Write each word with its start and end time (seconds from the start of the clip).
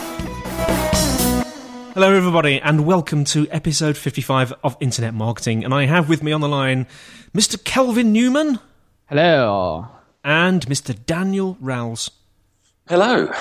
Hello, 1.98 2.14
everybody, 2.14 2.62
and 2.62 2.86
welcome 2.86 3.24
to 3.24 3.48
episode 3.50 3.98
55 3.98 4.54
of 4.64 4.78
Internet 4.80 5.16
Marketing. 5.16 5.66
And 5.66 5.74
I 5.74 5.88
have 5.88 6.08
with 6.08 6.22
me 6.22 6.32
on 6.32 6.42
the 6.42 6.48
line 6.48 6.86
Mr. 7.36 7.62
Kelvin 7.64 8.14
Newman 8.14 8.60
Hello. 9.08 9.88
and 10.24 10.64
Mr. 10.68 10.96
Daniel 11.08 11.58
Rowles. 11.60 12.12
Hello. 12.88 13.32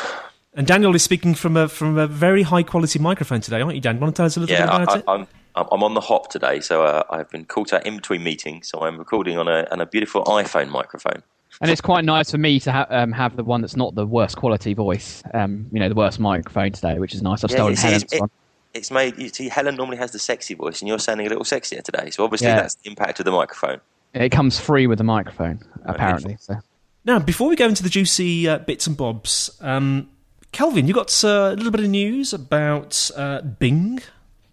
And 0.54 0.66
Daniel 0.66 0.94
is 0.94 1.02
speaking 1.02 1.34
from 1.34 1.54
a 1.54 1.68
from 1.68 1.98
a 1.98 2.06
very 2.06 2.44
high 2.44 2.62
quality 2.62 2.98
microphone 2.98 3.42
today, 3.42 3.60
aren't 3.60 3.74
you, 3.74 3.80
Dan? 3.82 4.00
Want 4.00 4.16
to 4.16 4.20
tell 4.20 4.24
us 4.24 4.38
a 4.38 4.40
little 4.40 4.54
Yeah, 4.54 4.64
bit 4.64 4.74
about 4.74 4.88
I, 4.88 4.98
it? 5.00 5.04
I, 5.06 5.12
I'm 5.12 5.26
I'm 5.54 5.82
on 5.82 5.92
the 5.92 6.00
hop 6.00 6.30
today, 6.30 6.60
so 6.60 6.82
uh, 6.82 7.02
I've 7.10 7.28
been 7.28 7.44
caught 7.44 7.74
out 7.74 7.84
in 7.84 7.96
between 7.96 8.24
meetings, 8.24 8.68
so 8.68 8.80
I'm 8.80 8.96
recording 8.96 9.36
on 9.36 9.48
a 9.48 9.68
on 9.70 9.82
a 9.82 9.86
beautiful 9.86 10.24
iPhone 10.24 10.70
microphone. 10.70 11.22
And 11.60 11.70
it's 11.70 11.82
quite 11.82 12.06
nice 12.06 12.30
for 12.30 12.38
me 12.38 12.58
to 12.60 12.72
ha- 12.72 12.86
um, 12.88 13.12
have 13.12 13.36
the 13.36 13.44
one 13.44 13.60
that's 13.60 13.76
not 13.76 13.94
the 13.94 14.06
worst 14.06 14.38
quality 14.38 14.72
voice, 14.72 15.22
um, 15.34 15.66
you 15.72 15.78
know, 15.78 15.90
the 15.90 15.94
worst 15.94 16.18
microphone 16.18 16.72
today, 16.72 16.98
which 16.98 17.12
is 17.14 17.20
nice. 17.20 17.44
I've 17.44 17.50
Yeah, 17.50 17.56
stolen 17.58 17.72
it's, 17.74 17.82
Helen's 17.82 18.02
it's, 18.04 18.18
one. 18.18 18.30
It's 18.76 18.90
made. 18.90 19.18
You 19.18 19.28
see, 19.28 19.48
Helen 19.48 19.76
normally 19.76 19.96
has 19.96 20.12
the 20.12 20.18
sexy 20.18 20.54
voice, 20.54 20.80
and 20.80 20.88
you're 20.88 20.98
sounding 20.98 21.26
a 21.26 21.30
little 21.30 21.44
sexier 21.44 21.82
today. 21.82 22.10
So 22.10 22.24
obviously, 22.24 22.48
Yeah. 22.48 22.56
that's 22.56 22.74
the 22.76 22.90
impact 22.90 23.18
of 23.18 23.24
the 23.24 23.32
microphone. 23.32 23.80
It 24.14 24.30
comes 24.30 24.58
free 24.58 24.86
with 24.86 24.98
the 24.98 25.04
microphone, 25.04 25.60
apparently. 25.84 26.36
So. 26.40 26.56
Now, 27.04 27.18
before 27.18 27.48
we 27.48 27.56
go 27.56 27.66
into 27.66 27.82
the 27.82 27.88
juicy 27.88 28.48
uh, 28.48 28.58
bits 28.58 28.86
and 28.86 28.96
bobs, 28.96 29.50
um, 29.60 30.08
Kelvin, 30.52 30.86
you 30.88 30.94
got 30.94 31.12
uh, 31.24 31.50
a 31.52 31.56
little 31.56 31.70
bit 31.70 31.80
of 31.80 31.90
news 31.90 32.32
about 32.32 33.10
uh, 33.16 33.42
Bing. 33.42 34.00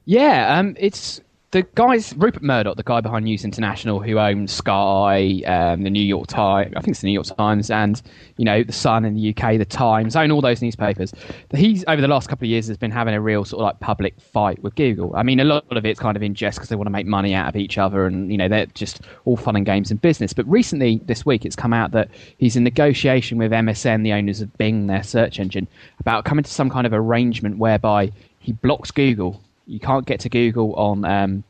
Yeah, 0.05 0.57
um, 0.57 0.75
it's 0.77 1.21
the 1.53 1.61
guys, 1.75 2.15
Rupert 2.17 2.41
Murdoch, 2.41 2.77
the 2.77 2.83
guy 2.83 2.99
behind 2.99 3.25
News 3.25 3.45
International, 3.45 3.99
who 3.99 4.17
owns 4.17 4.51
Sky, 4.51 5.43
um, 5.45 5.83
the 5.83 5.91
New 5.91 6.01
York 6.01 6.25
Times, 6.25 6.73
I 6.75 6.81
think 6.81 6.93
it's 6.93 7.01
the 7.01 7.07
New 7.07 7.13
York 7.13 7.27
Times, 7.27 7.69
and 7.69 8.01
you 8.37 8.43
know 8.43 8.63
the 8.63 8.73
Sun 8.73 9.05
in 9.05 9.13
the 9.13 9.29
UK, 9.29 9.59
the 9.59 9.65
Times, 9.65 10.15
own 10.15 10.31
all 10.31 10.41
those 10.41 10.63
newspapers. 10.63 11.13
He's 11.55 11.85
over 11.87 12.01
the 12.01 12.07
last 12.07 12.27
couple 12.27 12.45
of 12.45 12.49
years 12.49 12.67
has 12.67 12.77
been 12.77 12.89
having 12.89 13.13
a 13.13 13.21
real 13.21 13.45
sort 13.45 13.59
of 13.59 13.65
like 13.65 13.79
public 13.81 14.19
fight 14.19 14.63
with 14.63 14.73
Google. 14.73 15.15
I 15.15 15.21
mean, 15.21 15.39
a 15.39 15.43
lot 15.43 15.63
of 15.69 15.85
it's 15.85 15.99
kind 15.99 16.17
of 16.17 16.23
in 16.23 16.33
jest 16.33 16.57
because 16.57 16.69
they 16.69 16.75
want 16.75 16.87
to 16.87 16.91
make 16.91 17.05
money 17.05 17.35
out 17.35 17.47
of 17.47 17.55
each 17.55 17.77
other, 17.77 18.07
and 18.07 18.31
you 18.31 18.37
know 18.37 18.47
they're 18.47 18.65
just 18.65 19.01
all 19.25 19.37
fun 19.37 19.55
and 19.55 19.63
games 19.63 19.91
in 19.91 19.97
business. 19.97 20.33
But 20.33 20.47
recently, 20.47 21.01
this 21.05 21.23
week, 21.23 21.45
it's 21.45 21.55
come 21.55 21.71
out 21.71 21.91
that 21.91 22.09
he's 22.39 22.55
in 22.55 22.63
negotiation 22.63 23.37
with 23.37 23.51
MSN, 23.51 24.03
the 24.03 24.13
owners 24.13 24.41
of 24.41 24.51
Bing, 24.57 24.87
their 24.87 25.03
search 25.03 25.39
engine, 25.39 25.67
about 25.99 26.25
coming 26.25 26.43
to 26.43 26.51
some 26.51 26.71
kind 26.71 26.87
of 26.87 26.93
arrangement 26.93 27.59
whereby 27.59 28.11
he 28.39 28.53
blocks 28.53 28.89
Google 28.89 29.39
you 29.65 29.79
can't 29.79 30.05
get 30.05 30.19
to 30.21 30.29
Google 30.29 30.73
on 30.75 31.05
um, 31.05 31.43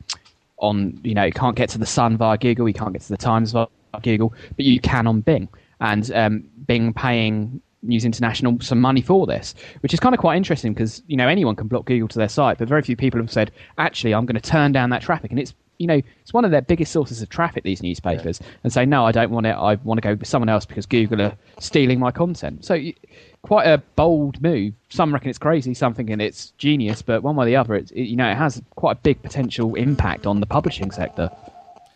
on 0.58 0.98
you 1.02 1.14
know 1.14 1.24
you 1.24 1.32
can't 1.32 1.56
get 1.56 1.68
to 1.70 1.78
the 1.78 1.86
Sun 1.86 2.16
via 2.16 2.38
Google, 2.38 2.68
you 2.68 2.74
can't 2.74 2.92
get 2.92 3.02
to 3.02 3.08
the 3.08 3.16
Times 3.16 3.52
via 3.52 3.66
Google, 4.02 4.34
but 4.56 4.64
you 4.64 4.80
can 4.80 5.06
on 5.06 5.20
Bing, 5.20 5.48
and 5.80 6.10
um, 6.12 6.44
Bing 6.66 6.92
paying 6.92 7.60
News 7.82 8.04
International 8.04 8.58
some 8.60 8.80
money 8.80 9.02
for 9.02 9.26
this, 9.26 9.54
which 9.80 9.92
is 9.92 10.00
kind 10.00 10.14
of 10.14 10.20
quite 10.20 10.36
interesting 10.36 10.72
because 10.72 11.02
you 11.06 11.16
know 11.16 11.28
anyone 11.28 11.56
can 11.56 11.68
block 11.68 11.86
Google 11.86 12.08
to 12.08 12.18
their 12.18 12.28
site, 12.28 12.58
but 12.58 12.68
very 12.68 12.82
few 12.82 12.96
people 12.96 13.20
have 13.20 13.30
said 13.30 13.50
actually 13.78 14.14
I'm 14.14 14.26
going 14.26 14.40
to 14.40 14.50
turn 14.50 14.72
down 14.72 14.90
that 14.90 15.02
traffic, 15.02 15.30
and 15.30 15.40
it's 15.40 15.54
you 15.84 15.88
know 15.88 16.00
it's 16.22 16.32
one 16.32 16.44
of 16.44 16.50
their 16.50 16.62
biggest 16.62 16.92
sources 16.92 17.20
of 17.22 17.28
traffic 17.28 17.62
these 17.62 17.82
newspapers, 17.82 18.40
and 18.62 18.72
say 18.72 18.86
no 18.86 19.04
I 19.04 19.12
don't 19.12 19.30
want 19.30 19.46
it, 19.46 19.50
I 19.50 19.74
want 19.76 19.98
to 19.98 20.02
go 20.02 20.14
with 20.14 20.26
someone 20.26 20.48
else 20.48 20.64
because 20.64 20.86
Google 20.86 21.20
are 21.22 21.36
stealing 21.58 21.98
my 21.98 22.10
content. 22.10 22.64
So. 22.64 22.80
Quite 23.42 23.66
a 23.66 23.76
bold 23.94 24.40
move. 24.40 24.72
Some 24.88 25.12
reckon 25.12 25.28
it's 25.28 25.38
crazy, 25.38 25.74
some 25.74 25.92
thinking 25.92 26.18
it's 26.18 26.52
genius, 26.56 27.02
but 27.02 27.22
one 27.22 27.36
way 27.36 27.44
or 27.44 27.46
the 27.46 27.56
other, 27.56 27.74
it's, 27.74 27.90
it, 27.90 28.04
you 28.04 28.16
know, 28.16 28.30
it 28.30 28.36
has 28.36 28.62
quite 28.74 28.92
a 28.92 29.00
big 29.02 29.20
potential 29.20 29.74
impact 29.74 30.26
on 30.26 30.40
the 30.40 30.46
publishing 30.46 30.90
sector. 30.90 31.30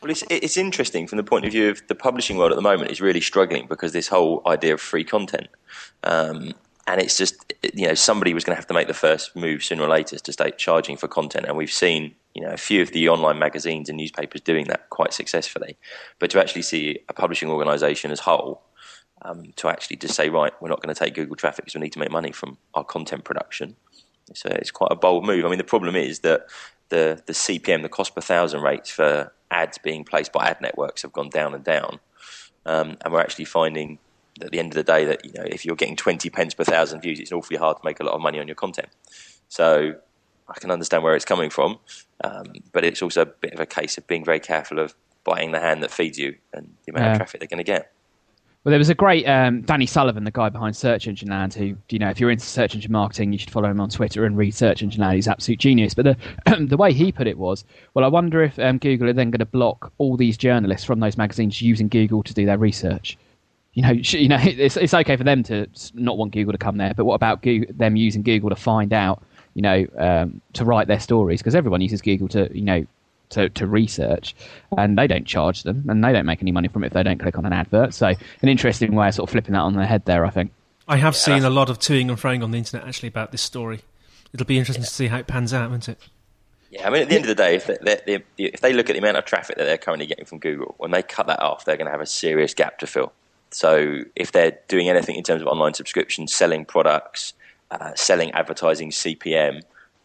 Well, 0.03 0.11
it's 0.11 0.23
it's 0.31 0.59
interesting 0.59 1.07
from 1.07 1.17
the 1.17 1.25
point 1.25 1.47
of 1.47 1.53
view 1.53 1.71
of 1.71 1.81
the 1.89 1.95
publishing 1.95 2.37
world 2.37 2.53
at 2.53 2.57
the 2.57 2.63
moment 2.63 2.91
is 2.91 3.01
really 3.01 3.23
struggling 3.23 3.67
because 3.67 3.93
this 3.93 4.09
whole 4.09 4.43
idea 4.47 4.75
of 4.75 4.81
free 4.83 5.05
content, 5.05 5.49
um, 6.05 6.53
and 6.89 7.03
it's 7.03 7.19
just 7.19 7.53
you 7.75 7.87
know 7.87 7.95
somebody 7.95 8.33
was 8.35 8.45
going 8.45 8.55
to 8.55 8.57
have 8.57 8.67
to 8.67 8.75
make 8.75 8.89
the 8.89 8.95
first 8.95 9.37
move 9.37 9.63
sooner 9.63 9.83
or 9.83 9.89
later 9.89 10.19
to 10.19 10.33
start 10.33 10.59
charging 10.59 10.97
for 10.97 11.07
content, 11.07 11.45
and 11.47 11.57
we've 11.57 11.71
seen 11.71 12.15
you 12.35 12.43
know 12.43 12.51
a 12.51 12.57
few 12.57 12.81
of 12.81 12.93
the 12.93 13.09
online 13.09 13.39
magazines 13.39 13.89
and 13.89 13.99
newspapers 13.99 14.41
doing 14.41 14.67
that 14.69 14.89
quite 14.89 15.13
successfully, 15.13 15.77
but 16.19 16.31
to 16.31 16.41
actually 16.41 16.63
see 16.63 16.99
a 17.09 17.13
publishing 17.13 17.51
organisation 17.51 18.11
as 18.11 18.21
whole 18.21 18.63
um, 19.23 19.53
to 19.57 19.69
actually 19.69 19.97
just 19.97 20.15
say 20.15 20.31
right, 20.31 20.53
we're 20.61 20.69
not 20.71 20.81
going 20.81 20.95
to 20.95 20.99
take 20.99 21.15
Google 21.15 21.37
traffic 21.37 21.67
because 21.67 21.75
we 21.75 21.83
need 21.83 21.93
to 21.93 21.99
make 21.99 22.11
money 22.11 22.33
from 22.33 22.57
our 22.75 22.85
content 22.85 23.25
production. 23.25 23.77
So 24.35 24.49
it's 24.51 24.71
quite 24.71 24.91
a 24.91 24.97
bold 24.97 25.27
move. 25.27 25.45
I 25.45 25.49
mean, 25.49 25.59
the 25.59 25.65
problem 25.65 25.95
is 25.95 26.21
that 26.21 26.47
the 26.89 27.23
the 27.27 27.35
CPM, 27.35 27.83
the 27.83 27.91
cost 27.91 28.15
per 28.15 28.23
thousand 28.23 28.63
rates 28.63 28.89
for 28.89 29.33
ads 29.51 29.77
being 29.77 30.05
placed 30.05 30.33
by 30.33 30.49
ad 30.49 30.61
networks 30.63 31.03
have 31.03 31.13
gone 31.13 31.29
down 31.29 31.55
and 31.55 31.65
down, 31.65 32.01
um, 32.65 32.97
and 33.03 33.13
we're 33.13 33.21
actually 33.21 33.45
finding 33.45 33.99
at 34.43 34.51
the 34.51 34.59
end 34.59 34.69
of 34.73 34.75
the 34.75 34.83
day 34.83 35.05
that 35.05 35.25
you 35.25 35.33
know 35.35 35.45
if 35.47 35.65
you're 35.65 35.77
getting 35.77 35.97
20 35.97 36.29
pence 36.31 36.55
per 36.55 36.65
thousand 36.65 37.01
views, 37.01 37.21
it's 37.21 37.33
awfully 37.33 37.59
hard 37.59 37.77
to 37.77 37.83
make 37.85 38.01
a 38.01 38.05
lot 38.05 38.15
of 38.15 38.21
money 38.21 38.39
on 38.39 38.47
your 38.49 38.55
content. 38.55 38.89
So 39.49 39.95
I 40.49 40.59
can 40.61 40.71
understand 40.71 41.03
where 41.03 41.15
it's 41.15 41.25
coming 41.25 41.51
from, 41.51 41.79
um, 42.25 42.47
but 42.73 42.85
it's 42.85 43.03
also 43.03 43.23
a 43.23 43.27
bit 43.27 43.53
of 43.53 43.61
a 43.61 43.67
case 43.67 43.99
of 43.99 44.07
being 44.07 44.25
very 44.25 44.41
careful 44.41 44.79
of 44.79 44.95
biting 45.25 45.53
the 45.53 45.61
hand 45.61 45.83
that 45.83 45.91
feeds 45.91 46.19
you 46.19 46.37
and 46.55 46.75
the 46.87 46.93
amount 46.93 47.05
Yeah. 47.05 47.13
of 47.13 47.17
traffic 47.19 47.41
they're 47.41 47.49
going 47.49 47.59
to 47.59 47.65
get. 47.65 47.93
Well, 48.65 48.71
there 48.71 48.79
was 48.79 48.89
a 48.89 48.95
great 48.95 49.25
um, 49.27 49.63
Danny 49.63 49.87
Sullivan, 49.87 50.25
the 50.25 50.31
guy 50.31 50.49
behind 50.49 50.77
Search 50.77 51.07
Engine 51.07 51.29
Land, 51.29 51.55
who, 51.55 51.77
you 51.91 51.99
know, 51.99 52.11
if 52.11 52.19
you're 52.19 52.31
into 52.31 52.45
search 52.45 52.75
engine 52.75 52.91
marketing, 52.91 53.33
you 53.33 53.39
should 53.39 53.51
follow 53.51 53.71
him 53.71 53.81
on 53.81 53.89
Twitter 53.89 54.25
and 54.25 54.37
read 54.37 54.53
Search 54.55 54.83
Engine 54.83 55.01
Land. 55.01 55.15
He's 55.15 55.29
absolute 55.29 55.61
genius. 55.61 55.95
But 55.95 56.05
the 56.47 56.67
the 56.69 56.77
way 56.77 56.93
he 56.93 57.13
put 57.13 57.27
it 57.29 57.39
was, 57.39 57.65
well, 57.95 58.05
I 58.05 58.09
wonder 58.09 58.43
if 58.43 58.59
um, 58.59 58.79
Google 58.79 59.09
are 59.09 59.13
then 59.13 59.31
going 59.31 59.39
to 59.39 59.47
block 59.47 59.93
all 59.99 60.17
these 60.17 60.37
journalists 60.37 60.85
from 60.85 60.99
those 61.01 61.17
magazines 61.17 61.63
using 61.63 61.89
Google 61.89 62.23
to 62.25 62.35
do 62.35 62.45
their 62.45 62.59
research. 62.59 63.17
You 63.79 63.83
know, 63.83 64.03
sh- 64.03 64.15
you 64.15 64.27
know, 64.27 64.39
it's 64.43 64.77
it's 64.77 64.93
okay 64.93 65.15
for 65.15 65.23
them 65.23 65.45
to 65.45 65.69
not 65.95 66.19
want 66.19 66.33
Google 66.33 66.51
to 66.51 66.59
come 66.59 66.79
there, 66.79 66.95
but 66.95 67.05
what 67.05 67.15
about 67.15 67.43
Google, 67.43 67.73
them 67.77 67.95
using 67.95 68.25
Google 68.25 68.51
to 68.51 68.57
find 68.57 68.93
out, 68.93 69.23
you 69.55 69.63
know, 69.63 69.87
um, 69.97 70.41
to 70.55 70.65
write 70.65 70.89
their 70.89 70.99
stories? 70.99 71.39
Because 71.39 71.55
everyone 71.55 71.81
uses 71.81 72.03
Google 72.03 72.27
to, 72.27 72.51
you 72.53 72.65
know, 72.65 72.85
to, 73.31 73.49
to 73.51 73.69
research, 73.69 74.35
and 74.77 74.99
they 74.99 75.07
don't 75.07 75.29
charge 75.29 75.63
them, 75.63 75.85
and 75.89 76.03
they 76.03 76.13
don't 76.13 76.27
make 76.27 76.43
any 76.43 76.51
money 76.51 76.67
from 76.67 76.83
it 76.83 76.89
if 76.89 76.93
they 76.93 77.05
don't 77.05 77.21
click 77.21 77.39
on 77.39 77.47
an 77.47 77.53
advert. 77.53 77.95
So, 77.95 78.09
an 78.09 78.49
interesting 78.49 78.97
way 78.97 79.07
of 79.07 79.15
sort 79.15 79.29
of 79.29 79.31
flipping 79.31 79.53
that 79.53 79.61
on 79.61 79.77
their 79.77 79.87
head 79.87 80.05
there, 80.07 80.27
I 80.27 80.31
think. 80.31 80.51
I 80.89 80.97
have 80.97 81.15
seen 81.15 81.45
a 81.45 81.51
lot 81.51 81.71
of 81.71 81.79
toing 81.79 82.09
and 82.09 82.19
froing 82.19 82.43
on 82.43 82.51
the 82.51 82.59
internet 82.59 82.85
actually 82.85 83.11
about 83.11 83.31
this 83.31 83.43
story. 83.43 83.83
It'll 84.33 84.45
be 84.45 84.59
interesting 84.59 84.83
to 84.83 84.91
see 84.91 85.07
how 85.07 85.19
it 85.19 85.29
pans 85.29 85.55
out, 85.55 85.71
won't 85.71 85.89
it? 85.89 86.01
Yeah, 86.73 86.89
I 86.89 86.91
mean, 86.91 87.03
at 87.03 87.11
the 87.11 87.15
end 87.15 87.27
of 87.27 87.29
the 87.29 87.37
day, 87.37 87.55
if 87.55 87.67
they, 87.69 88.01
they, 88.07 88.25
if 88.39 88.61
they 88.61 88.73
look 88.73 88.91
at 88.91 88.95
the 88.95 88.99
amount 88.99 89.19
of 89.19 89.25
traffic 89.25 89.57
that 89.57 89.65
they're 89.67 89.79
currently 89.79 90.07
getting 90.07 90.25
from 90.25 90.41
Google, 90.41 90.75
when 90.79 90.91
they 90.91 91.05
cut 91.05 91.29
that 91.29 91.41
off, 91.41 91.65
they're 91.65 91.77
going 91.77 91.87
to 91.87 91.93
have 91.93 92.01
a 92.01 92.07
serious 92.07 92.55
gap 92.55 92.81
to 92.81 92.87
fill. 92.89 93.13
So 93.51 94.01
if 94.17 94.33
they're 94.33 94.59
doing 94.69 94.89
anything 94.89 95.17
in 95.17 95.25
terms 95.25 95.43
of 95.43 95.49
online 95.49 95.75
subscriptions, 95.75 96.35
selling 96.35 96.65
products, 96.65 97.35
uh, 97.71 97.95
selling 97.95 98.31
advertising 98.33 98.91
CPM, 98.91 99.63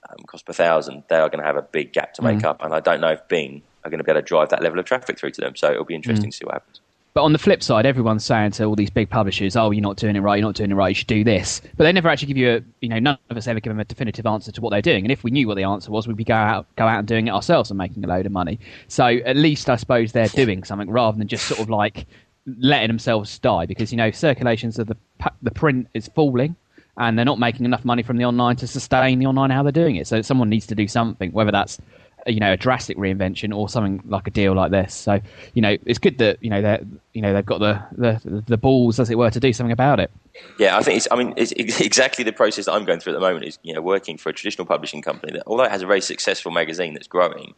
um, 0.09 0.17
cost 0.27 0.45
per 0.45 0.53
thousand, 0.53 1.03
they 1.09 1.17
are 1.17 1.29
going 1.29 1.39
to 1.39 1.45
have 1.45 1.57
a 1.57 1.61
big 1.61 1.93
gap 1.93 2.13
to 2.15 2.21
make 2.21 2.39
mm. 2.39 2.45
up. 2.45 2.63
And 2.63 2.73
I 2.73 2.79
don't 2.79 3.01
know 3.01 3.11
if 3.11 3.27
Bing 3.27 3.61
are 3.83 3.89
going 3.89 3.99
to 3.99 4.03
be 4.03 4.11
able 4.11 4.21
to 4.21 4.25
drive 4.25 4.49
that 4.49 4.61
level 4.61 4.79
of 4.79 4.85
traffic 4.85 5.17
through 5.17 5.31
to 5.31 5.41
them. 5.41 5.55
So 5.55 5.71
it'll 5.71 5.85
be 5.85 5.95
interesting 5.95 6.29
mm. 6.29 6.31
to 6.31 6.37
see 6.37 6.45
what 6.45 6.55
happens. 6.55 6.81
But 7.13 7.21
on 7.21 7.31
the 7.31 7.39
flip 7.39 7.61
side, 7.61 7.85
everyone's 7.85 8.25
saying 8.25 8.51
to 8.53 8.63
all 8.63 8.75
these 8.75 8.89
big 8.89 9.07
publishers, 9.07 9.55
"Oh, 9.55 9.69
you're 9.69 9.83
not 9.83 9.97
doing 9.97 10.15
it 10.15 10.21
right. 10.21 10.37
You're 10.37 10.47
not 10.47 10.55
doing 10.55 10.71
it 10.71 10.75
right. 10.75 10.89
You 10.89 10.95
should 10.95 11.07
do 11.07 11.23
this." 11.23 11.61
But 11.77 11.83
they 11.83 11.91
never 11.91 12.09
actually 12.09 12.29
give 12.29 12.37
you 12.37 12.49
a, 12.55 12.61
you 12.81 12.89
know, 12.89 12.97
none 12.97 13.19
of 13.29 13.37
us 13.37 13.45
ever 13.45 13.59
give 13.59 13.69
them 13.69 13.79
a 13.79 13.85
definitive 13.85 14.25
answer 14.25 14.51
to 14.51 14.61
what 14.61 14.71
they're 14.71 14.81
doing. 14.81 15.05
And 15.05 15.11
if 15.11 15.23
we 15.23 15.29
knew 15.29 15.47
what 15.47 15.55
the 15.55 15.63
answer 15.63 15.91
was, 15.91 16.07
we'd 16.07 16.17
be 16.17 16.23
go 16.23 16.33
out, 16.33 16.65
go 16.75 16.87
out 16.87 16.97
and 16.97 17.07
doing 17.07 17.27
it 17.27 17.31
ourselves 17.31 17.69
and 17.69 17.77
making 17.77 18.03
a 18.03 18.07
load 18.07 18.25
of 18.25 18.31
money. 18.31 18.59
So 18.87 19.05
at 19.05 19.35
least 19.35 19.69
I 19.69 19.75
suppose 19.75 20.11
they're 20.11 20.27
doing 20.29 20.63
something 20.63 20.89
rather 20.89 21.15
than 21.15 21.27
just 21.27 21.45
sort 21.45 21.59
of 21.59 21.69
like 21.69 22.07
letting 22.45 22.87
themselves 22.87 23.39
die 23.39 23.65
because 23.65 23.91
you 23.91 23.97
know 23.97 24.11
circulations 24.11 24.77
of 24.77 24.87
the 24.87 24.97
the 25.41 25.51
print 25.51 25.87
is 25.93 26.09
falling 26.09 26.55
and 26.97 27.17
they're 27.17 27.25
not 27.25 27.39
making 27.39 27.65
enough 27.65 27.85
money 27.85 28.03
from 28.03 28.17
the 28.17 28.25
online 28.25 28.55
to 28.57 28.67
sustain 28.67 29.19
the 29.19 29.25
online 29.25 29.49
how 29.49 29.63
they're 29.63 29.71
doing 29.71 29.95
it. 29.95 30.07
So 30.07 30.21
someone 30.21 30.49
needs 30.49 30.67
to 30.67 30.75
do 30.75 30.87
something, 30.87 31.31
whether 31.31 31.51
that's 31.51 31.79
you 32.27 32.39
know 32.39 32.53
a 32.53 32.57
drastic 32.57 32.97
reinvention 32.97 33.55
or 33.55 33.67
something 33.69 34.01
like 34.07 34.27
a 34.27 34.31
deal 34.31 34.53
like 34.53 34.71
this. 34.71 34.93
So 34.93 35.19
you 35.53 35.61
know 35.61 35.77
it's 35.85 35.99
good 35.99 36.17
that 36.19 36.37
you 36.41 36.49
know 36.49 36.61
they 36.61 36.79
you 37.13 37.21
know 37.21 37.33
they've 37.33 37.45
got 37.45 37.59
the, 37.59 37.83
the 37.91 38.43
the 38.47 38.57
balls 38.57 38.99
as 38.99 39.09
it 39.09 39.17
were 39.17 39.29
to 39.29 39.39
do 39.39 39.53
something 39.53 39.71
about 39.71 39.99
it. 39.99 40.11
Yeah, 40.57 40.77
I 40.77 40.81
think 40.81 40.97
it's. 40.97 41.07
I 41.11 41.15
mean, 41.15 41.33
it's 41.37 41.51
exactly 41.51 42.23
the 42.23 42.33
process 42.33 42.65
that 42.65 42.73
I'm 42.73 42.85
going 42.85 42.99
through 42.99 43.13
at 43.13 43.19
the 43.19 43.27
moment. 43.27 43.45
Is 43.45 43.59
you 43.63 43.73
know 43.73 43.81
working 43.81 44.17
for 44.17 44.29
a 44.29 44.33
traditional 44.33 44.65
publishing 44.65 45.01
company 45.01 45.33
that, 45.33 45.43
although 45.45 45.63
it 45.63 45.71
has 45.71 45.81
a 45.81 45.85
very 45.85 46.01
successful 46.01 46.51
magazine 46.51 46.93
that's 46.93 47.07
growing, 47.07 47.53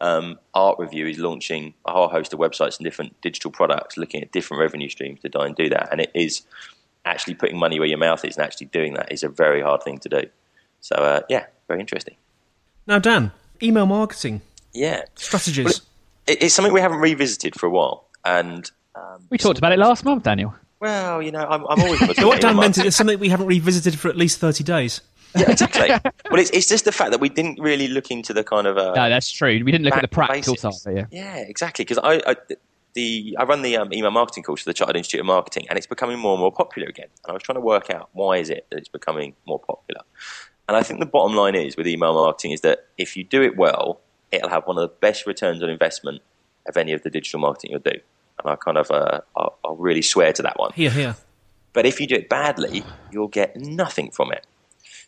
um, 0.00 0.38
Art 0.54 0.78
Review 0.78 1.06
is 1.06 1.18
launching 1.18 1.74
a 1.84 1.92
whole 1.92 2.08
host 2.08 2.32
of 2.32 2.38
websites 2.38 2.78
and 2.78 2.84
different 2.84 3.20
digital 3.20 3.50
products, 3.50 3.96
looking 3.96 4.22
at 4.22 4.32
different 4.32 4.60
revenue 4.60 4.88
streams 4.88 5.20
to 5.20 5.28
try 5.28 5.46
and 5.46 5.54
do 5.54 5.68
that. 5.68 5.88
And 5.92 6.00
it 6.00 6.10
is 6.14 6.42
actually 7.04 7.34
putting 7.34 7.58
money 7.58 7.78
where 7.78 7.88
your 7.88 7.98
mouth 7.98 8.24
is, 8.24 8.36
and 8.36 8.44
actually 8.44 8.68
doing 8.68 8.94
that 8.94 9.12
is 9.12 9.22
a 9.22 9.28
very 9.28 9.60
hard 9.60 9.82
thing 9.82 9.98
to 9.98 10.08
do. 10.08 10.22
So 10.80 10.96
uh, 10.96 11.20
yeah, 11.28 11.46
very 11.68 11.80
interesting. 11.80 12.16
Now, 12.86 12.98
Dan, 12.98 13.32
email 13.62 13.86
marketing. 13.86 14.40
Yeah. 14.72 15.02
Strategies. 15.14 15.64
Well, 15.64 15.74
it, 16.26 16.42
it's 16.42 16.54
something 16.54 16.72
we 16.72 16.80
haven't 16.80 16.98
revisited 16.98 17.58
for 17.58 17.66
a 17.66 17.70
while. 17.70 18.06
And 18.24 18.70
um, 18.94 19.26
we 19.30 19.38
talked 19.38 19.58
about 19.58 19.72
it 19.72 19.78
last 19.78 20.04
month, 20.04 20.22
Daniel. 20.22 20.54
Well, 20.80 21.22
you 21.22 21.32
know, 21.32 21.40
I'm, 21.40 21.64
I'm 21.66 21.80
always. 21.80 22.00
what 22.18 22.40
Dan 22.40 22.56
meant 22.56 22.78
is 22.78 22.94
something 22.94 23.18
we 23.18 23.28
haven't 23.28 23.46
revisited 23.46 23.98
for 23.98 24.08
at 24.08 24.16
least 24.16 24.38
30 24.38 24.64
days. 24.64 25.00
Yeah, 25.36 25.50
exactly. 25.50 25.88
well, 26.30 26.40
it's, 26.40 26.50
it's 26.50 26.68
just 26.68 26.84
the 26.84 26.92
fact 26.92 27.10
that 27.10 27.18
we 27.18 27.28
didn't 27.28 27.58
really 27.58 27.88
look 27.88 28.12
into 28.12 28.32
the 28.32 28.44
kind 28.44 28.68
of. 28.68 28.78
Uh, 28.78 28.92
no, 28.94 29.08
that's 29.08 29.32
true. 29.32 29.60
We 29.64 29.72
didn't 29.72 29.84
look 29.84 29.94
at 29.94 30.02
the 30.02 30.06
practical 30.06 30.54
basics. 30.54 30.82
side. 30.82 30.96
Yeah. 30.96 31.06
Yeah, 31.10 31.36
exactly. 31.38 31.84
Because 31.84 31.98
I, 31.98 32.22
I, 32.24 32.36
the 32.94 33.36
I 33.38 33.42
run 33.42 33.62
the 33.62 33.76
um, 33.76 33.92
email 33.92 34.12
marketing 34.12 34.44
course 34.44 34.62
for 34.62 34.70
the 34.70 34.74
Chartered 34.74 34.96
Institute 34.96 35.18
of 35.18 35.26
Marketing, 35.26 35.66
and 35.68 35.76
it's 35.76 35.88
becoming 35.88 36.20
more 36.20 36.34
and 36.34 36.40
more 36.40 36.52
popular 36.52 36.88
again. 36.88 37.08
And 37.24 37.30
I 37.30 37.32
was 37.32 37.42
trying 37.42 37.56
to 37.56 37.60
work 37.60 37.90
out 37.90 38.10
why 38.12 38.36
is 38.36 38.48
it 38.48 38.66
that 38.70 38.78
it's 38.78 38.88
becoming 38.88 39.34
more 39.44 39.58
popular. 39.58 40.02
And 40.68 40.76
I 40.76 40.82
think 40.82 41.00
the 41.00 41.06
bottom 41.06 41.36
line 41.36 41.54
is 41.54 41.76
with 41.76 41.86
email 41.86 42.14
marketing 42.14 42.52
is 42.52 42.62
that 42.62 42.86
if 42.96 43.16
you 43.16 43.24
do 43.24 43.42
it 43.42 43.56
well, 43.56 44.00
it'll 44.32 44.48
have 44.48 44.66
one 44.66 44.78
of 44.78 44.82
the 44.82 44.94
best 45.00 45.26
returns 45.26 45.62
on 45.62 45.68
investment 45.68 46.22
of 46.66 46.76
any 46.76 46.92
of 46.92 47.02
the 47.02 47.10
digital 47.10 47.40
marketing 47.40 47.72
you'll 47.72 47.80
do. 47.80 47.98
And 48.38 48.50
I 48.50 48.56
kind 48.56 48.78
of, 48.78 48.90
uh, 48.90 49.20
I'll, 49.36 49.58
I'll, 49.64 49.76
really 49.76 50.02
swear 50.02 50.32
to 50.32 50.42
that 50.42 50.58
one. 50.58 50.72
Here, 50.72 50.90
here. 50.90 51.16
But 51.72 51.86
if 51.86 52.00
you 52.00 52.06
do 52.06 52.14
it 52.16 52.28
badly, 52.28 52.84
you'll 53.12 53.28
get 53.28 53.56
nothing 53.56 54.10
from 54.10 54.32
it. 54.32 54.46